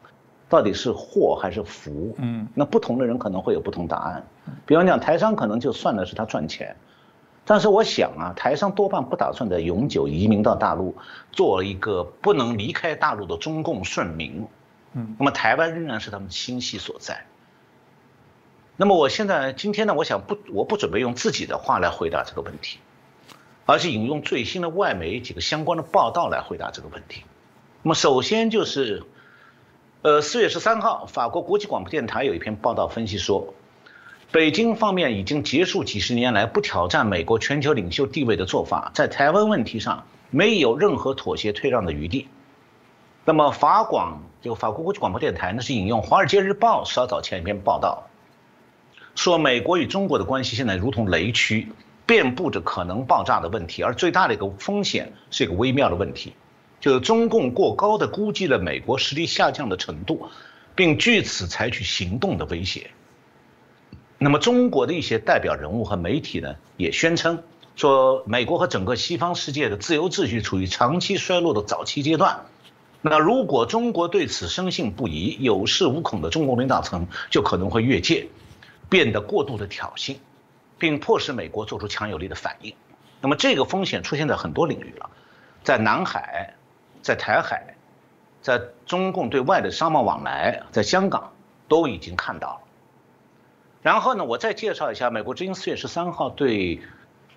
[0.48, 2.14] 到底是祸还是福？
[2.18, 4.24] 嗯，那不同的人可能会有不同答案。
[4.64, 6.76] 比方讲，台商可能就算的是他赚钱，
[7.44, 10.94] 但是我想啊，台商多半不打算在永久移民到大陆，
[11.32, 14.46] 做一个不能离开大陆的中共顺民。
[14.92, 17.24] 嗯，那么台湾仍然是他们心系所在。
[18.78, 22.78] 那么我现在今天呢，我想不，我不准备用自己的话来回答这个问题，
[23.64, 27.22] 而是引用最新的外媒几个相关的报道来回答这个问题。
[27.82, 29.04] 那么首先就是，
[30.02, 33.54] 呃，四月十三号，法国国际广播电台有一篇报道分析说，
[34.30, 42.28] 北京方面已经结束几十年来不挑战美国全球领袖地位的做法，在台湾问题上没有任何妥协退让的余地。
[43.24, 48.06] 那么法广就法国国际广播电台呢，是引用《华尔街日报》稍早前一篇报道。
[49.16, 51.68] 说美国与中国的关系现在如同雷区，
[52.04, 56.34] 遍布着可能爆炸的问题，而最大的一个风险是一个微妙的问题，
[56.80, 60.28] 就是中共过高的估计了美国实力下降的程度，
[60.74, 62.90] 并据此采取行动的威胁。
[64.18, 67.42] 那么中国的一些代表人物和媒体呢，也宣称
[67.74, 72.44] 说，美国和整个西方世界的自由秩序处于长期衰落的早期阶段。
[73.00, 78.28] 那如果中国对此深信不疑，有恃无恐的中国领导层就可能会越界。
[78.88, 80.16] 变得过度的挑衅，
[80.78, 82.74] 并迫使美国做出强有力的反应。
[83.20, 85.10] 那么这个风险出现在很多领域了，
[85.64, 86.54] 在南海，
[87.02, 87.76] 在台海，
[88.42, 91.32] 在中共对外的商贸往来，在香港
[91.66, 92.60] 都已经看到了。
[93.82, 96.80] 然后呢，我再介绍一下美国之音四月十三号对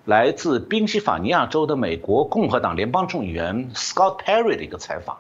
[0.06, 5.20] 来自宾夕法尼亚州的美国共和党联邦众议员 Scott Perry 的一个采访。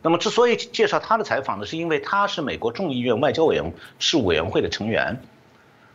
[0.00, 5.20] 那么，之所以介绍他的采访呢，是因为他是美国众议院外交委员事务委员会的成员。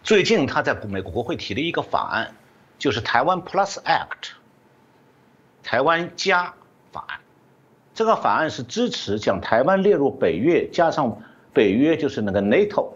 [0.04, 2.36] 最近他在美国国会提了一个法案，
[2.78, 4.34] 就是台湾 Plus Act，
[5.64, 6.54] 台湾加
[6.92, 7.20] 法案。
[7.94, 11.22] 这个法案是支持将台湾列入北约，加上
[11.54, 12.90] 北约就是那个 NATO，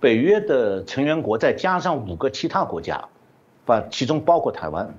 [0.00, 3.04] 北约的成员国再加上五个其他国家，
[3.66, 4.94] 把其中包括台湾。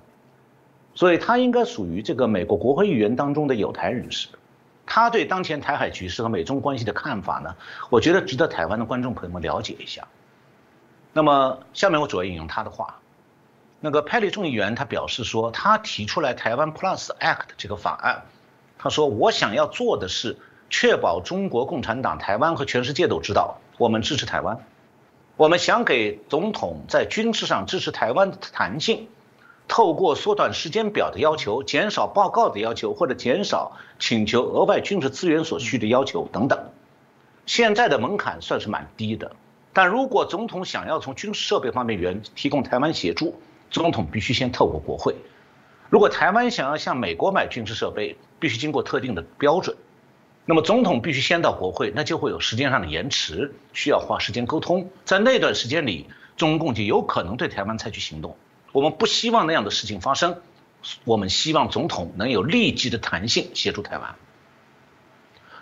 [0.94, 4.28] 所以他应该属于这个美国国会议员当中的有台人士。
[4.90, 7.56] 他对当前台海局势和美中关系的看法呢？
[7.92, 10.08] 我觉得值得台湾的观众朋友们了解一下。
[11.14, 12.96] 那么下面我主要引用他的话。
[13.80, 18.24] 那个派利众议员他表示说，他提出来台湾 Plus Act 这个法案，
[18.80, 20.38] 他说我想要做的是
[20.72, 24.60] 确保中国共产党台湾和全世界都知道，我们支持台湾，
[25.38, 29.08] 我们想给总统在军事上支持台湾的弹性，
[29.70, 36.72] 透过缩短时间表的要求、减少报告的要求，或者减少请求额外军事资源所需的要求等等。
[37.46, 39.32] 现在的门槛算是蛮低的，
[39.72, 43.40] 但如果总统想要从军事设备方面援提供台湾协助，
[43.70, 45.16] 总统必须先透过国会。
[45.90, 49.78] 如果台湾想要向美国买军事设备，必须经过特定的标准。
[50.46, 54.90] 那么总统必须先到国会，那就会有时间上的延迟，需要花时间沟通。
[55.06, 58.36] 在那段时间里，中共就有可能对台湾采取行动。
[58.72, 60.42] 我们不希望那样的事情发生，
[61.06, 64.16] 我们希望总统能有立即的弹性协助台湾。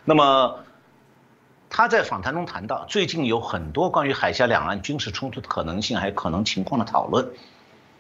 [0.05, 0.59] 那么
[1.69, 7.29] 他在访谈中谈到，最近有很多关于海峡两岸军事冲突的可能性还有可能情况的讨论。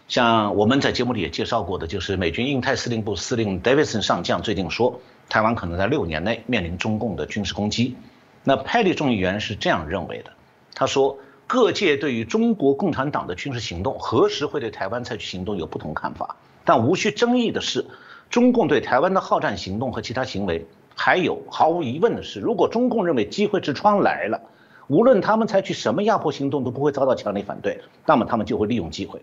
[0.07, 5.01] 像我们在节目里也介绍过的，就是美军印太司令部司令 Davidson 上将最近说。
[5.29, 7.97] 台湾可能在六年内面临中共的军事攻击，
[8.45, 10.31] 那派利众议员是这样认为的。
[10.73, 11.17] 他说，
[11.47, 16.35] 各界对于中国共产党的军事行动何时会对台湾采取行动有不同看法，
[16.65, 17.85] 但无需争议的是，
[18.29, 24.41] 中共对台湾的好战行动和其他行为，还有毫无疑问的是，如果中共认为机会之窗来了，
[24.87, 29.21] 无论他们采取什么压迫行动都不会遭到强烈反对，那么他们就会利用机会。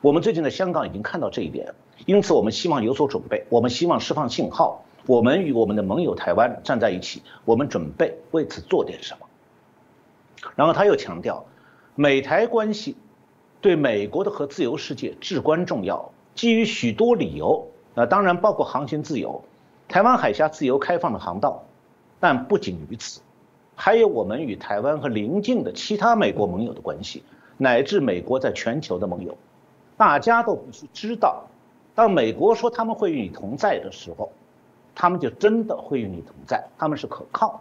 [0.00, 1.74] 我们最近在香港已经看到这一点，
[2.06, 4.82] 因此我们希望有所准备，我们希望释放信号。
[5.06, 9.26] 我们与我们的盟友台湾站在一起，我们准备为此做点什么。
[10.56, 11.44] 然后他又强调，
[11.98, 12.94] 美台关系
[13.62, 19.42] 对美国的和自由世界至关重要，基于许多理由，啊，当然包括航行自由、
[19.88, 21.64] 台湾海峡自由开放的航道，
[22.20, 23.22] 但不仅于此，
[23.74, 27.22] 还有我们与台湾和邻近的其他美国盟友的关系，
[27.56, 29.34] 乃至美国在全球的盟友，
[29.96, 31.44] 大家都必须知道，
[31.94, 34.30] 当美国说他们会与你同在的时候。
[34.98, 37.60] 他们就真的会与你同在，他们是可靠的。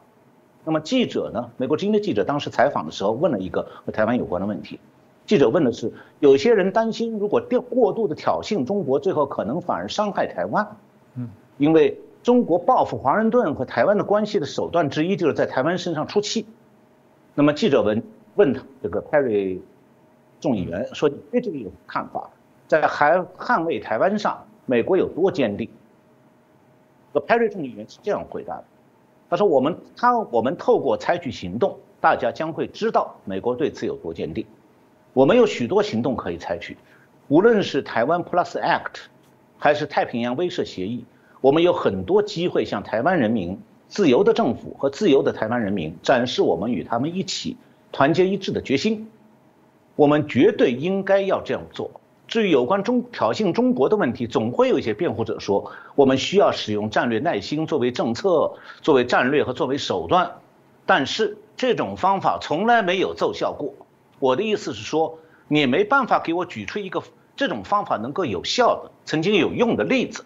[0.66, 1.51] 那么记者呢？
[1.57, 4.80] 美国《之音的》记者当时采访的时候问了一个和台湾有关的问题。
[5.28, 10.68] 记者问的是：有些人担心，如果过过度的挑衅中国，最后可能反而伤害台湾。
[11.16, 16.45] 嗯，因为中国报复华盛顿和台湾的关系的手段之一，就是在台湾身上出气。
[17.36, 18.03] 那么记者问
[18.36, 19.59] 问他这个 Perry
[20.39, 22.30] 众议员说：“你对这个有看法？
[22.68, 25.70] 在还捍卫台湾上，美国有多坚定？”
[27.13, 28.63] Perry 众议员是这样回答的
[29.30, 34.45] ：“他说，我们他我们透过采取行动，大家将会知道美国对此有多坚定。
[35.13, 36.78] 我们有许多行动可以采取，
[37.28, 39.07] 无论是台湾 Plus Act，
[39.57, 41.05] 还是太平洋威慑协议，
[41.41, 47.57] 我们有很多机会向台湾人民、自由的政府和自由的台湾人民展示我们与他们一起
[47.91, 49.09] 团结一致的决心。
[49.95, 51.89] 我们绝对应该要这样做。”
[52.28, 60.32] 至于有关中挑衅中国的问题，总会有一些辩护者说，我们需要使用战略耐心作为政策、作为战略和作为手段，
[60.86, 63.73] 但是这种方法从来没有奏效过。
[64.19, 67.03] 我的意思是说，你没办法给我举出一个
[67.36, 70.26] 这种方法能够有效的、曾经有用的例子。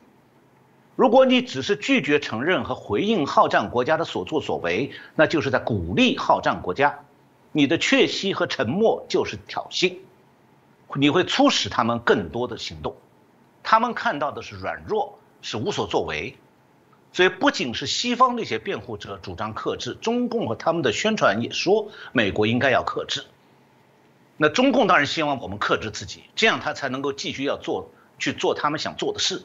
[0.95, 6.99] 如果你只是拒绝承认和回应好战国家的所作所为，那就是在鼓励好战国家。
[7.51, 9.95] 你的确息和沉默就是挑衅。
[10.95, 12.95] 你会促使他们更多的行动，
[13.61, 16.35] 他们看到的是软弱，是无所作为，
[17.13, 23.23] 所以不仅是西方那些辩护者主张克制，中共和他们的宣传也说美国应该要克制。
[24.37, 29.43] 那中共当然希望我们克制自己，这样他才能够继续要做去做他们想做的事。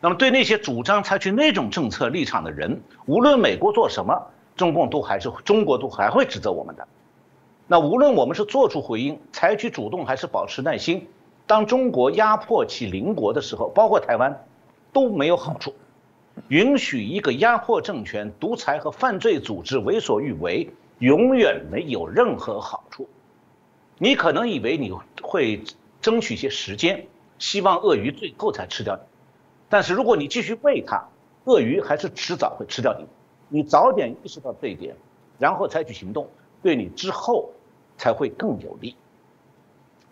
[0.00, 6.86] 那么对那些主张采取那种政策立场的人，无论美国做什么，中共都还是中国都还会指责我们的。
[7.66, 11.08] 那无论我们是做出回应、采取主动，还是保持耐心，
[11.46, 14.44] 当中国压迫其邻国的时候，包括台湾，
[14.92, 15.74] 都没有好处。
[16.48, 23.08] 允许一个压迫政权、独裁和犯罪组织为所欲为，永远没有任何好处。
[23.98, 24.92] 你可能以为你
[25.22, 25.62] 会
[26.00, 27.06] 争取一些时间，
[27.38, 29.02] 希望鳄鱼最后才吃掉你，
[29.68, 31.08] 但是如果你继续喂它，
[31.44, 33.06] 鳄鱼还是迟早会吃掉你。
[33.48, 34.96] 你早点意识到这一点，
[35.38, 36.28] 然后采取行动，
[36.62, 37.52] 对你之后。
[38.02, 38.96] 才会更有利。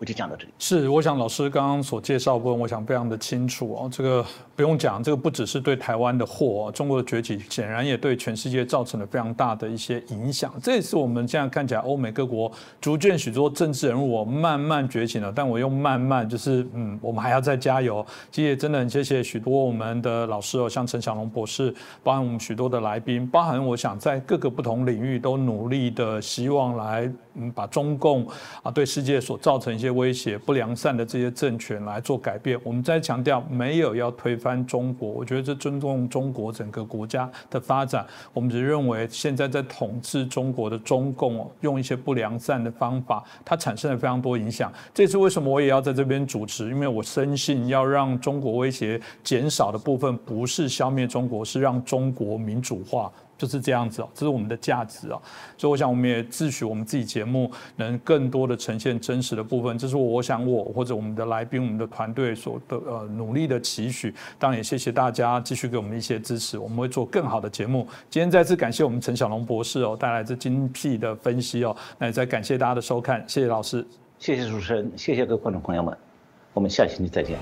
[0.01, 0.49] 我就讲到这里。
[0.57, 3.89] 是，我想老师刚刚所介绍部分，我想非常的清楚哦。
[3.91, 4.25] 这个
[4.55, 10.51] 不用讲，这个不只是对台湾的祸，中国的崛起显然也对全世界造成了非常大的一些影响。
[10.59, 15.31] 这也是我们现在看起来，欧美各国逐渐许多政治人物慢慢崛起了。
[15.31, 18.03] 但我用慢慢，就是嗯，我们还要再加油。
[18.31, 21.71] 其实也真的很谢谢许多我们的老师哦，像陈小龙博士，
[22.01, 28.27] 包含我们许多的来宾，包含我想在各个不同领域都努力的希望来嗯，把中共
[28.63, 29.90] 啊对世界所造成一些。
[29.91, 32.59] 威胁、不良善的这些政权来做改变。
[32.63, 38.05] 我们再强调，没有要推翻中国，我觉得这尊重中国整个国家的发展。
[38.33, 44.71] 我们只认为，现在在统治中国的中共用一些不良善的方法，它产生了非常多影响。
[44.93, 46.69] 这次为什么我也要在这边主持？
[46.69, 53.11] 因为我深信，要让中国威胁减少的部分，不是消灭中国，是让中国民主化。
[53.41, 55.19] 就是这样子哦，这是我们的价值哦，
[55.57, 64.13] 所以我想我们也自诩我们自己节目能更多的呈现真实的部分，这是我想我或者我们的来宾、我们的团队所的呃努力的期许。
[64.37, 67.87] 当然也谢谢大家继续给我们一些支持，我们会做更好的节目。
[68.11, 73.83] 今天再次感谢我们陈小龙博士哦带来这精辟的分析哦，那也再感谢大家的收看，谢谢老师，
[74.19, 75.97] 谢谢主持人，谢谢各位观众朋友们，
[76.53, 77.39] 我们下星期再见。